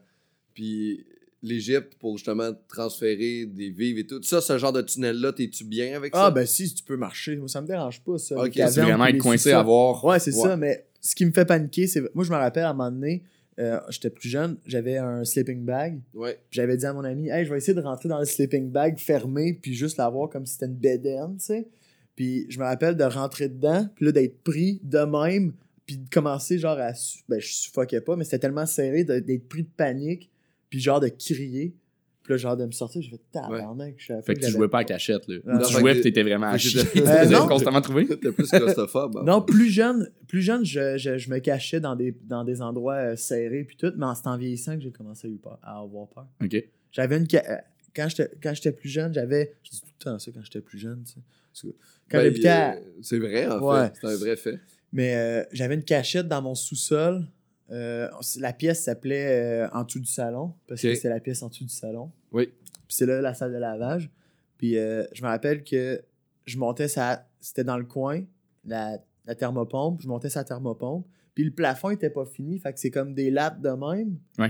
[0.54, 1.06] puis
[1.42, 4.22] l'Égypte pour justement transférer des vivres et tout.
[4.22, 6.26] Ça, ce genre de tunnel-là, t'es-tu bien avec ça?
[6.26, 7.38] Ah, ben si, tu peux marcher.
[7.38, 8.36] Moi, ça me dérange pas, ça.
[8.38, 10.04] Ok, c'est vraiment être coincé à voir.
[10.04, 10.42] Ouais, c'est Ouais.
[10.42, 12.02] ça, mais ce qui me fait paniquer, c'est.
[12.16, 13.24] Moi, je me rappelle à un moment donné,
[13.60, 16.00] euh, j'étais plus jeune, j'avais un sleeping bag.
[16.14, 16.40] Ouais.
[16.52, 18.98] J'avais dit à mon ami, hey, je vais essayer de rentrer dans le sleeping bag
[18.98, 21.68] fermé, puis juste l'avoir comme si c'était une bedaine, tu sais.
[22.16, 25.54] Puis je me rappelle de rentrer dedans, puis là, d'être pris de même,
[25.86, 26.94] puis de commencer genre à.
[27.28, 30.30] Ben, je suffoquais pas, mais c'était tellement serré d'être pris de panique,
[30.70, 31.76] puis genre de crier.
[32.24, 33.96] Puis là, genre de me sortir, j'ai fait tabarnak.
[33.98, 35.38] je savais Fait que tu jouais pas à cachette, là.
[35.44, 36.82] Non, tu fait jouais que- pis t'étais vraiment à chier.
[36.94, 37.48] Tu Euh, non.
[37.48, 37.82] constamment.
[37.82, 39.18] T'es plus claustrophobe.
[39.18, 39.24] hein.
[39.26, 42.94] Non, plus jeune, plus jeune je, je, je me cachais dans des, dans des endroits
[42.96, 45.58] euh, serrés, puis tout, mais en- c'est en vieillissant que j'ai commencé à, eu peur-
[45.64, 46.28] à avoir peur.
[46.44, 46.64] Ok.
[46.92, 47.28] J'avais une.
[47.30, 47.58] ca- euh,
[47.96, 49.56] Quand j'étais quand j'étais plus jeune, j'avais.
[49.64, 51.20] Je dis tout le temps ça quand j'étais plus jeune, tu sais.
[51.52, 51.68] Parce que
[52.10, 53.88] Quand Ben, j'habitais à- C'est vrai, en Ouais.
[53.88, 53.94] fait.
[54.00, 54.60] C'est un vrai fait.
[54.94, 57.26] Mais euh, j'avais une cachette dans mon sous-sol.
[57.72, 58.10] Euh,
[58.40, 61.64] la pièce s'appelait euh, En dessous du salon, parce que c'était la pièce en dessous
[61.66, 62.12] du salon.
[62.32, 62.48] Oui.
[62.48, 64.10] Puis c'est là la salle de lavage.
[64.58, 66.02] Puis euh, je me rappelle que
[66.46, 67.28] je montais ça.
[67.40, 68.24] C'était dans le coin,
[68.66, 70.02] la, la thermopompe.
[70.02, 71.08] Je montais sa thermopompe.
[71.34, 72.60] Puis le plafond était pas fini.
[72.60, 74.18] Fait que c'est comme des lattes de même.
[74.38, 74.50] Ouais.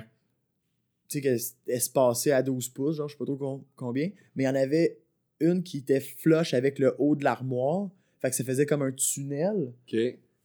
[1.08, 4.10] Tu sais, qu'elle se passait à 12 pouces, genre, je sais pas trop com- combien.
[4.36, 4.98] Mais il y en avait
[5.40, 7.90] une qui était flush avec le haut de l'armoire.
[8.20, 9.74] Fait que ça faisait comme un tunnel.
[9.88, 10.00] OK.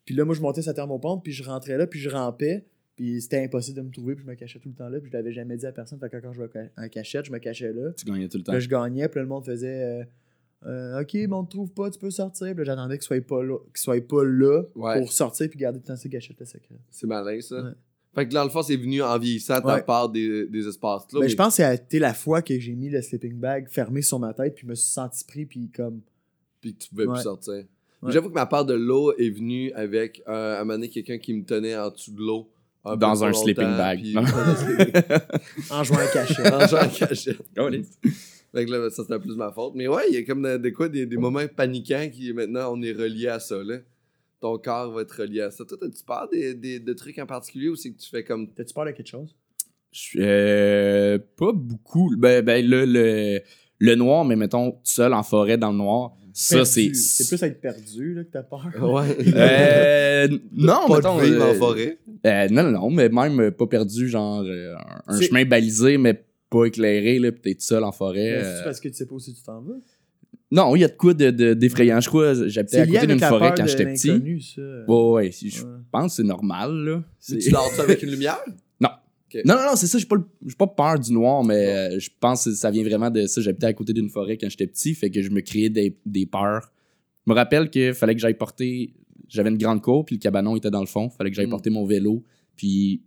[0.06, 2.64] Puis là, moi, je montais sa thermopompe, puis je rentrais là, puis je rampais.
[2.96, 5.10] Puis c'était impossible de me trouver, puis je me cachais tout le temps là, puis
[5.10, 5.98] je l'avais jamais dit à personne.
[5.98, 7.92] Fait que quand je vais ca- en cachette, je me cachais là.
[7.92, 8.52] Tu gagnais tout le Puis temps.
[8.54, 10.04] là, je gagnais, puis là, le monde faisait euh,
[10.64, 12.46] Euh, Ok, mais on te trouve pas, tu peux sortir.
[12.48, 14.98] Puis là, j'attendais qu'il soit pas là, qu'il soit pas là Ouais.
[14.98, 16.76] pour sortir, puis garder tout le temps ses gâchettes le secret.
[16.90, 17.56] C'est malin, ça.
[17.62, 17.70] Ouais.
[18.14, 19.82] Fait que dans le fond, c'est venu en vieillissant ta Ouais.
[19.82, 21.20] part des, des espaces là.
[21.20, 23.68] Ben, Je pense que ça a été la fois que j'ai mis le sleeping bag
[23.68, 26.00] fermé sur ma tête, puis je me suis senti pris, puis comme.
[26.62, 27.64] Puis que tu pouvais plus sortir.
[28.02, 28.12] Ouais.
[28.12, 31.18] J'avoue que ma part de l'eau est venue avec euh, à un moment donné, quelqu'un
[31.18, 32.50] qui me tenait en dessous de l'eau.
[32.98, 34.00] Dans un sleeping bag.
[34.00, 34.14] puis-.
[35.70, 36.46] En jouant à cachette.
[36.52, 37.38] en jouant à cachette.
[37.70, 37.82] Les-
[38.54, 39.72] Fait que là, ça c'était plus ma faute.
[39.74, 42.80] Mais ouais, il y a comme des, quoi, des, des moments paniquants qui maintenant on
[42.82, 43.56] est relié à ça.
[43.62, 43.78] Là.
[44.40, 45.64] Ton corps va être relié à ça.
[45.64, 48.52] Toi, as-tu peur des, des, de trucs en particulier ou c'est que tu fais comme.
[48.52, 49.34] T'as-tu peur de quelque chose?
[49.90, 52.14] Je suis, euh, pas beaucoup.
[52.18, 53.40] Ben, ben là, le,
[53.78, 56.92] le noir, mais mettons, tout seul en forêt dans le noir, ça, c'est.
[56.94, 58.66] C'est plus être perdu là, que t'as peur.
[58.82, 59.16] Ouais.
[59.36, 61.18] Euh, non, pas mettons.
[61.18, 61.98] de vivre euh, en forêt.
[62.26, 64.74] euh, non, non, non, mais même euh, pas perdu, genre euh,
[65.06, 68.38] un, chemin balisé, mais pas éclairé, là, pis t'es tout seul en forêt.
[68.42, 68.58] Euh.
[68.58, 69.74] C'est parce que tu sais pas où c'est que tu t'en vas?
[70.50, 72.00] Non, il y a de quoi de, de- d'effrayant.
[72.00, 74.52] Je crois, j'habitais à côté d'une forêt quand de j'étais petit.
[74.54, 74.62] ça.
[74.86, 75.70] Ouais, ouais, je Ouais.
[75.90, 77.02] pense que c'est normal, là.
[77.26, 78.38] Tu dors-tu avec une lumière?
[79.44, 80.16] Non, non, non, c'est ça, j'ai pas,
[80.58, 83.40] pas peur du noir, mais euh, je pense que ça vient vraiment de ça.
[83.40, 86.26] J'habitais à côté d'une forêt quand j'étais petit, fait que je me créais des, des
[86.26, 86.70] peurs.
[87.26, 88.94] Je me rappelle qu'il fallait que j'aille porter.
[89.28, 91.10] J'avais une grande cour, puis le cabanon était dans le fond.
[91.10, 91.50] Fallait que j'aille Mm.
[91.50, 92.22] porter mon vélo,
[92.56, 93.02] puis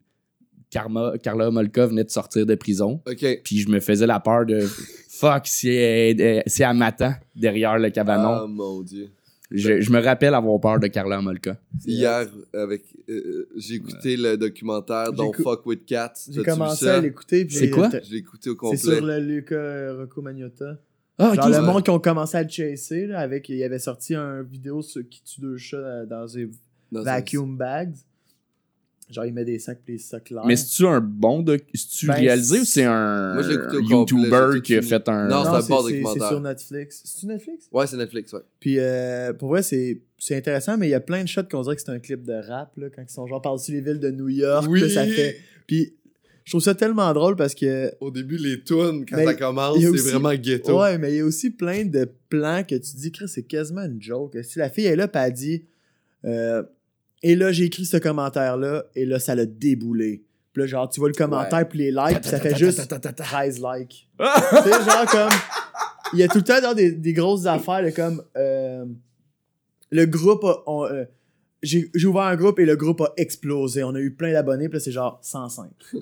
[0.69, 3.01] Karma, Carla Molka venait de sortir de prison,
[3.43, 4.59] puis je me faisais la peur de
[5.09, 8.29] fuck, si elle, si elle m'attend derrière le cabanon.
[8.43, 9.09] Ah mon dieu.
[9.51, 11.57] Je, je me rappelle avoir peur de Carla Molka.
[11.85, 16.13] Hier, avec, euh, j'ai écouté le documentaire Don't Fuck with Cats.
[16.29, 17.45] J'ai commencé à l'écouter.
[17.45, 17.89] puis C'est j'ai- quoi?
[17.89, 18.77] t'as- Je l'ai écouté au C'est complet.
[18.97, 20.77] sur le Luca Rocco Magnotta.
[21.17, 21.51] Ah, Genre ok.
[21.55, 24.81] le monde qui ont commencé à le chasser, là, avec, il avait sorti un vidéo
[24.81, 26.49] sur qui tue deux chats euh, dans des
[26.91, 27.95] vacuum bags.
[29.09, 30.43] Genre, il met des sacs puis des sacs là.
[30.45, 31.61] Mais c'est-tu un bon doc...
[31.73, 33.43] C'est-tu Ben, réalisé ou c'est- un Moi,
[33.89, 35.27] YouTuber qui a fait un.
[35.27, 36.27] Non, c'est un bon c'est- c'est documentaire.
[36.27, 37.01] sur Netflix.
[37.05, 37.69] C'est-tu Netflix?
[37.71, 38.41] Ouais, c'est Netflix, ouais.
[38.59, 41.61] Puis euh, pour vrai, c'est c'est intéressant, mais il y a plein de shots qu'on
[41.63, 43.99] dirait que c'est un clip de rap, là, quand ils sont genre par-dessus les villes
[43.99, 44.67] de New York.
[44.69, 44.81] Oui.
[44.81, 45.37] là, ça fait.
[45.65, 45.95] Puis
[46.45, 47.91] je trouve ça tellement drôle parce que.
[48.01, 50.79] Au début, les tunes, quand ça commence, c'est aussi- vraiment ghetto.
[50.81, 53.81] Ouais, mais il y a aussi plein de plans que tu dis, Chris, c'est quasiment
[53.85, 54.37] une joke.
[54.43, 55.65] Si la fille est là, puis elle dit,
[56.25, 56.61] euh,
[57.23, 60.23] et là, j'ai écrit ce commentaire-là, et là, ça l'a déboulé.
[60.53, 63.61] Puis là, genre, tu vois le commentaire, puis les likes, puis ça fait juste 13
[63.61, 64.07] likes.
[64.19, 64.25] tu
[64.69, 65.29] sais, genre, comme.
[66.13, 68.23] Il y a tout le temps genre, des, des grosses affaires, là, comme.
[68.35, 68.85] euh,
[69.91, 70.63] le groupe a.
[70.91, 71.05] euh,
[71.61, 73.83] j'ai ouvert un groupe et le groupe a explosé.
[73.83, 75.69] On a eu plein d'abonnés, puis là, c'est genre 105.
[75.91, 75.97] Tu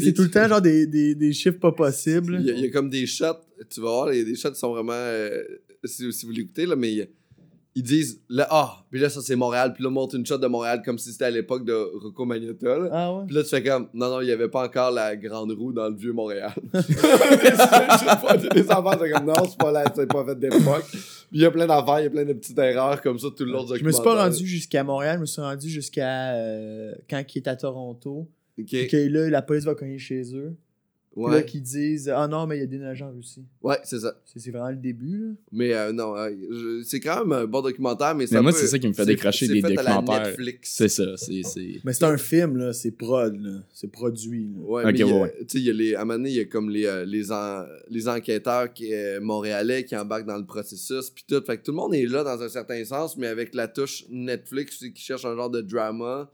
[0.00, 2.38] sais, c'est tout le temps genre des, des, des chiffres pas possibles.
[2.40, 3.26] Il y, a, il y a comme des shots,
[3.70, 4.92] tu vas voir, il y a des shots qui sont vraiment.
[4.92, 5.42] euh,
[5.84, 7.06] si, si vous l'écoutez, là, mais il y a-
[7.76, 10.38] ils disent, là, ah, puis là, ça c'est Montréal, puis là, on montre une shot
[10.38, 12.78] de Montréal comme si c'était à l'époque de Rocco Magnotta.
[12.78, 12.88] là.
[12.92, 13.24] Ah ouais?
[13.26, 15.72] Puis là, tu fais comme, non, non, il n'y avait pas encore la grande roue
[15.72, 16.52] dans le vieux Montréal.
[16.72, 20.84] les enfants, c'est comme, non, c'est pas, là, c'est pas fait d'époque.
[20.88, 21.00] Puis
[21.32, 23.44] il y a plein d'affaires, il y a plein de petites erreurs comme ça tout
[23.44, 26.34] le long du Je me suis pas rendu jusqu'à Montréal, je me suis rendu jusqu'à
[26.34, 28.28] euh, quand il est à Toronto.
[28.56, 30.56] Ok, Puis que là, la police va cogner chez eux.
[31.16, 33.44] Là, ouais, qu'ils disent Ah non, mais il y a des nageurs en Russie.
[33.62, 34.16] ouais, c'est ça.
[34.24, 35.18] C'est c'est vraiment le début.
[35.28, 35.32] Là.
[35.52, 38.58] Mais euh, non, euh, c'est quand même un bon documentaire, mais, Mais un moi, peu-
[38.58, 40.26] c'est ça qui me fait c'est des fait documentaires.
[40.26, 40.72] Netflix.
[40.74, 41.42] C'est ça, c'est.
[41.44, 42.72] c'est- Mais c'est un film, là.
[42.72, 43.60] C'est prod, là.
[43.72, 44.48] C'est produit.
[44.56, 44.60] Là.
[44.62, 45.34] Ouais, Ok, mais il y a- ouais, ouais.
[45.40, 46.86] tu sais, il y a les, à un moment donné, il y a comme les,
[46.86, 51.40] euh, les, en- les enquêteurs qui, euh, montréalais qui embarquent dans le processus, puis tout.
[51.46, 54.04] Fait que tout le monde est là dans un certain sens, mais avec la touche
[54.10, 56.28] Netflix, tu sais, qui cherche un genre de drama,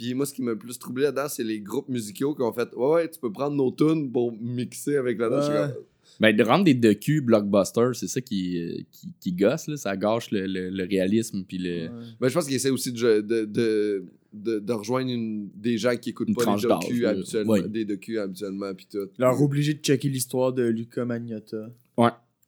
[0.00, 2.52] Puis moi, ce qui m'a le plus troublé là-dedans, c'est les groupes musicaux qui ont
[2.54, 5.48] fait Ouais, ouais, tu peux prendre nos tunes pour mixer avec la danse.
[5.50, 5.74] Ouais.
[6.18, 9.76] Ben, de rendre des docu blockbusters, c'est ça qui, euh, qui, qui gosse, là.
[9.76, 11.82] Ça gâche le, le- le réalisme, puis le...
[11.84, 11.90] Ouais.
[12.18, 15.94] Ben, je pense qu'ils essaient aussi de, de, de, de, de rejoindre une- des gens
[15.96, 16.66] qui écoutent Une pas les
[17.02, 17.10] là.
[17.10, 17.68] habituellement, Ouais.
[17.68, 19.06] des docus habituellement, puis tout.
[19.18, 21.68] Leur obligé de checker l'histoire de Luca Magnotta.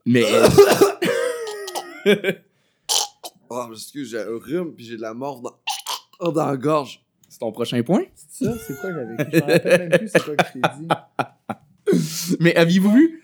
[0.07, 0.25] Mais...
[0.25, 0.49] euh,
[3.51, 5.55] Oh, excuse, j'ai un rhume, puis j'ai de la mort dans,
[6.21, 7.05] oh, dans la gorge.
[7.43, 8.03] Ton prochain point?
[8.15, 8.53] C'est ça?
[8.67, 9.17] C'est quoi j'avais?
[9.33, 12.37] Je m'en rappelle même plus c'est quoi que je t'ai dit.
[12.41, 13.19] Mais aviez-vous vu?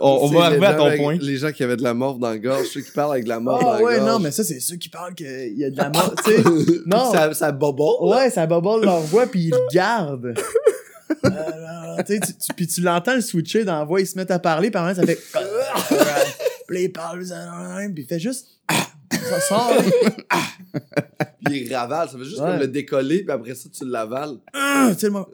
[0.00, 1.16] On, va arriver à ton avec- point.
[1.20, 3.28] Les gens qui avaient de la mort dans la gorge, ceux qui parlent avec de
[3.28, 5.64] la mort dans Ah la ouais, non, mais ça, c'est ceux qui parlent qu'il y
[5.64, 6.14] a de la mort.
[6.24, 6.42] tu sais,
[6.86, 7.10] non.
[7.12, 8.08] ça, ça bobole.
[8.08, 10.34] Ouais, ça bobole leur voix, puis ils le gardent.
[11.24, 14.30] Euh, tu sais, tu- puis tu l'entends le switcher dans la voix, ils se mettent
[14.30, 15.18] à parler, en même, ça fait.
[16.68, 18.46] puis il parle, puis il fait juste.
[19.28, 19.72] Ça sort.
[21.44, 22.50] Puis il ravale, ça fait juste Ouais.
[22.50, 24.36] comme le décoller, puis après ça, tu l'avales.
[24.52, 25.28] Ah, le moment.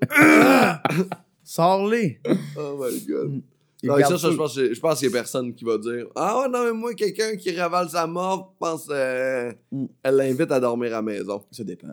[1.43, 2.21] Sors-les.
[2.57, 3.43] Oh my god.
[3.83, 6.39] Ils Non, ça, je pense, je pense qu'il y a personne qui va dire Ah
[6.41, 9.87] ouais, non, mais moi, quelqu'un qui ravale sa mort, je pense euh, Mm.
[10.05, 11.45] elle l'invite à dormir à la maison.
[11.51, 11.89] Ça dépend.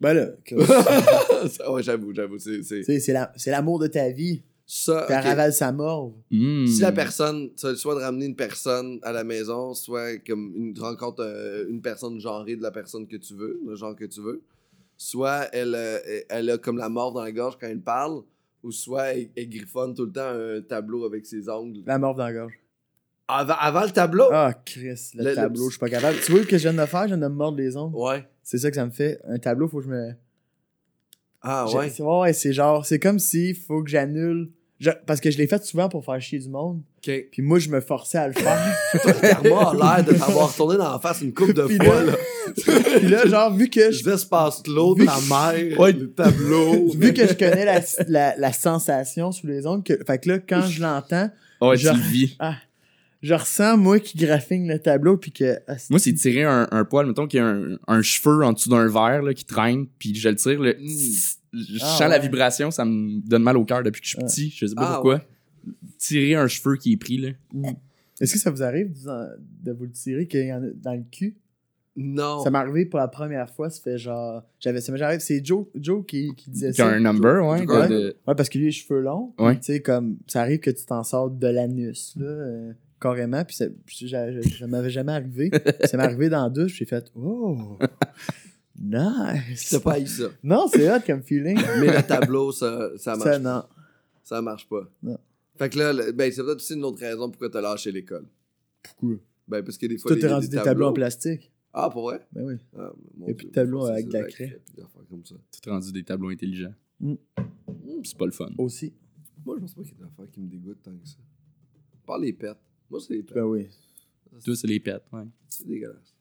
[0.00, 0.56] Ben là, que-
[1.48, 2.38] Ça, ouais, j'avoue, j'avoue.
[2.38, 4.42] C'est l'amour de ta vie.
[4.66, 5.26] Ça, Puis elle ok.
[5.26, 6.12] ravale sa morve.
[6.30, 6.66] Hmm.
[6.66, 10.80] Si la personne, soit de ramener une personne à la maison, soit comme une tu
[10.80, 14.20] rencontres euh, une personne genrée de la personne que tu veux, le genre que tu
[14.22, 14.40] veux,
[14.96, 15.98] soit elle, euh,
[16.30, 18.22] elle a comme la mort dans la gorge quand elle parle,
[18.62, 21.80] ou soit elle, elle griffonne tout le temps un tableau avec ses ongles.
[21.84, 22.54] La morve dans la gorge.
[23.28, 24.24] Avant, avant le tableau?
[24.30, 26.18] Ah, Chris, le, Le- le tableau, je suis pas capable.
[26.24, 27.02] Tu vois ce que je viens de faire?
[27.02, 27.96] Je viens de me mordre les ongles?
[27.96, 28.26] Ouais.
[28.42, 29.20] C'est ça que ça me fait.
[29.26, 30.12] Un tableau, faut que je me.
[31.42, 31.90] Ah ouais.
[31.90, 34.50] c'est- Ouais, c'est genre, c'est comme si faut que j'annule.
[34.78, 36.82] je- Parce que je l'ai fait souvent pour faire chier du monde.
[37.06, 37.12] Ok.
[37.32, 38.58] Puis moi, je me forçais à le faire.
[39.20, 42.02] Karma a l'air de t'avoir retourné dans la face une coupe de Puis fois.
[42.02, 42.16] là- Là.
[42.98, 45.92] Puis là, genre, vu que je, L'espace Vu ta mère, Ouais.
[45.92, 46.90] le tableau.
[46.96, 50.38] vu que je connais la, la, la sensation sous les ongles, que, fait que là,
[50.38, 51.30] quand je l'entends,
[51.60, 52.36] Ouais, Genre- tu le vis.
[53.22, 55.58] Je ressens, moi, qui graphine le tableau, puis que.
[55.68, 58.52] ah, Moi, c'est tirer un, un poil, mettons qu'il y a un, un cheveu en
[58.52, 61.58] dessous d'un verre là, qui traîne, puis je le tire, le, Mm.
[61.58, 62.08] je Ah, sens ouais.
[62.08, 64.74] la vibration, ça me donne mal au cœur depuis que je suis petit, je sais
[64.74, 65.22] pas Ah, pourquoi.
[65.98, 67.28] Tirer un cheveu qui est pris, là.
[68.20, 68.92] Est-ce que ça vous arrive
[69.62, 71.36] de, vous le tirer qu'il y en a dans le cul?
[71.94, 72.42] Non.
[72.42, 74.42] Ça m'est arrivé pour la première fois, ça fait genre.
[74.60, 76.94] J'avais, ça m'est arrivé, c'est Joe, Joe qui, qui disait Qui a ça.
[76.96, 77.66] un number, ouais.
[77.66, 77.88] Ouais.
[77.88, 79.34] de- de- Ouais, parce qu'il a les cheveux longs.
[79.38, 79.56] Ouais.
[79.56, 83.44] Tu sais, comme, ça arrive que tu t'en sors de l'anus, là, euh, carrément.
[83.44, 83.66] Puis ça,
[84.58, 85.50] ça m'avait jamais arrivé.
[85.84, 87.76] ça m'est arrivé dans la douche, j'ai fait, oh,
[88.80, 89.70] nice.
[89.70, 90.24] T'as pas eu ça.
[90.42, 91.58] Non, c'est hot comme feeling.
[91.80, 93.62] Mais le tableau, ça, ça marche ça, non.
[94.22, 94.88] Ça marche pas.
[95.02, 95.18] Non.
[95.56, 98.26] Fait que là, le- ben, c'est peut-être aussi une autre raison pourquoi t'as lâché l'école.
[98.82, 99.16] Pourquoi?
[99.48, 100.10] Ben, parce que des fois.
[100.10, 101.50] Toi, les- t'es rendu des tableaux en plastique.
[101.74, 102.20] Ah, pour vrai?
[102.32, 102.54] Ben oui.
[102.78, 102.92] Ah,
[103.26, 104.60] Et puis de tableaux ça, avec de la craie.
[104.76, 105.34] ça.
[105.62, 106.74] Tout rendu des tableaux intelligents.
[107.00, 107.14] Mm.
[108.04, 108.50] C'est pas le fun.
[108.58, 108.92] Aussi.
[109.44, 111.16] Moi, je pense pas qu'il y a des affaires qui me dégoûtent tant que ça.
[112.06, 112.56] Pas les pets.
[112.92, 113.34] Moi, c'est les pets.
[113.34, 113.68] Ben oui.
[114.44, 115.22] Toi, c'est les pets, ouais.
[115.48, 116.14] C'est dégueulasse.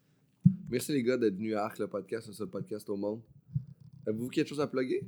[0.69, 3.19] Merci les gars d'être venus à Arc, le podcast, le seul podcast au monde.
[4.07, 5.03] Avez-vous quelque chose à plugger?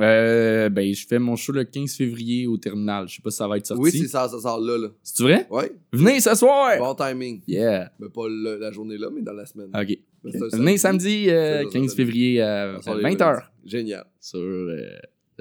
[0.00, 3.08] Euh, ben, je fais mon show le 15 février au terminal.
[3.08, 3.82] Je sais pas si ça va être sorti.
[3.82, 4.88] Oui, c'est ça, ça sort là, là.
[5.02, 5.46] C'est vrai?
[5.50, 6.78] Ouais, Venez ce soir!
[6.78, 7.42] bon timing.
[7.48, 7.90] Yeah!
[7.98, 9.68] Mais pas le- la journée là, mais dans la semaine.
[9.74, 9.98] Ok.
[10.22, 11.96] Ben, Venez samedi, euh, C'est ça, 15 ça.
[11.96, 13.18] février à Ça sort les 20h.
[13.24, 13.46] vendredis.
[13.64, 14.06] Génial.
[14.20, 14.38] Sur.
[14.38, 14.98] euh,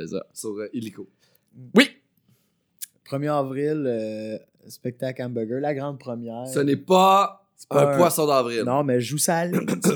[0.07, 0.25] ça.
[0.33, 1.07] Sur euh, Illico.
[1.75, 1.85] Oui!
[3.05, 4.37] 1er avril, euh,
[4.67, 6.47] spectacle hamburger, la grande première.
[6.47, 8.63] Ce n'est pas un un- poisson d'avril.
[8.65, 9.93] Non, mais je joue ça à la ligne, ça.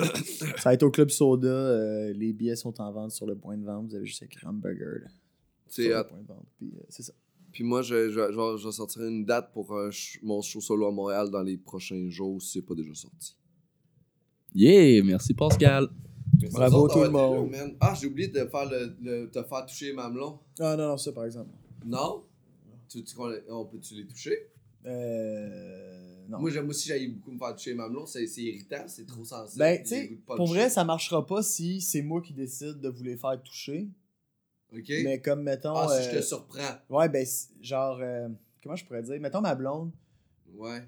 [0.64, 1.48] Va être au Club Soda.
[1.48, 3.88] euh, les billets sont en vente sur le point de vente.
[3.90, 5.02] Vous avez juste écrit hamburger.
[5.68, 6.04] C'est sur le hot.
[6.06, 6.46] point de vente.
[6.58, 7.14] Puis, euh, c'est ça.
[7.52, 9.76] Puis moi, je, je, je, vais- je vais sortir une date pour
[10.24, 13.36] mon show solo à Montréal dans les prochains jours si c'est pas déjà sorti.
[14.54, 15.04] Yeah!
[15.04, 15.88] Merci Pascal.
[16.42, 17.52] Merci Bravo autres tout le monde.
[17.52, 17.66] là.
[17.82, 20.40] Ah, j'ai oublié de faire le, le- te faire toucher les mamelons.
[20.60, 21.50] Ah non, non, ça par exemple.
[21.86, 22.24] Non?
[22.90, 24.50] Tu, tu, qu'on- on peut-tu les toucher?
[24.86, 26.26] Euh.
[26.28, 26.40] Non.
[26.40, 28.06] Moi, j'aime aussi, j'aille beaucoup me faire toucher les mamelons.
[28.06, 29.60] C'est c'est irritant, c'est trop sensible.
[29.60, 30.54] ben, tu sais, pour toucher.
[30.54, 33.88] vrai, ça marchera pas si c'est moi qui décide de vous les faire toucher.
[34.74, 34.90] Ok?
[35.04, 35.76] Mais comme, mettons.
[35.76, 36.78] ah, si je euh, te surprends.
[36.90, 37.26] Ouais, ben,
[37.62, 37.98] genre.
[38.02, 38.30] euh,
[38.62, 39.20] comment je pourrais dire?
[39.20, 39.92] Mettons ma blonde,
[40.56, 40.84] Ouais.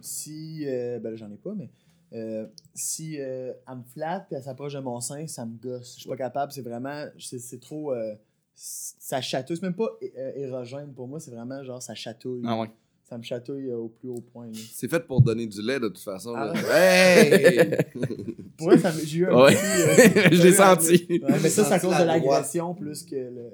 [0.00, 0.64] si.
[0.66, 1.70] euh, ben là, j'en ai pas, mais.
[2.12, 5.94] euh, si euh, elle me flatte puis elle s'approche de mon sein, ça me gosse.
[5.96, 7.06] Je suis pas capable, c'est vraiment.
[7.18, 7.92] C'est c'est trop.
[7.92, 8.14] euh,
[8.62, 9.56] ça chatouille.
[9.56, 12.42] C'est même pas euh, érogène pour moi, c'est vraiment genre ça chatouille.
[12.46, 12.70] Ah ouais.
[13.08, 14.46] Ça me chatouille euh, au plus haut point.
[14.46, 14.52] là.
[14.72, 16.32] C'est fait pour donner du lait de toute façon.
[16.36, 16.52] Ah.
[16.72, 17.76] Hey!
[18.56, 19.54] Pour vrai, ça me- j'ai eu un Ouais.
[19.54, 20.18] petit.
[20.18, 21.06] euh, Je l'ai senti.
[21.10, 22.22] Ouais, mais ça, c'est à cause la de droite.
[22.22, 23.50] l'agression plus que le.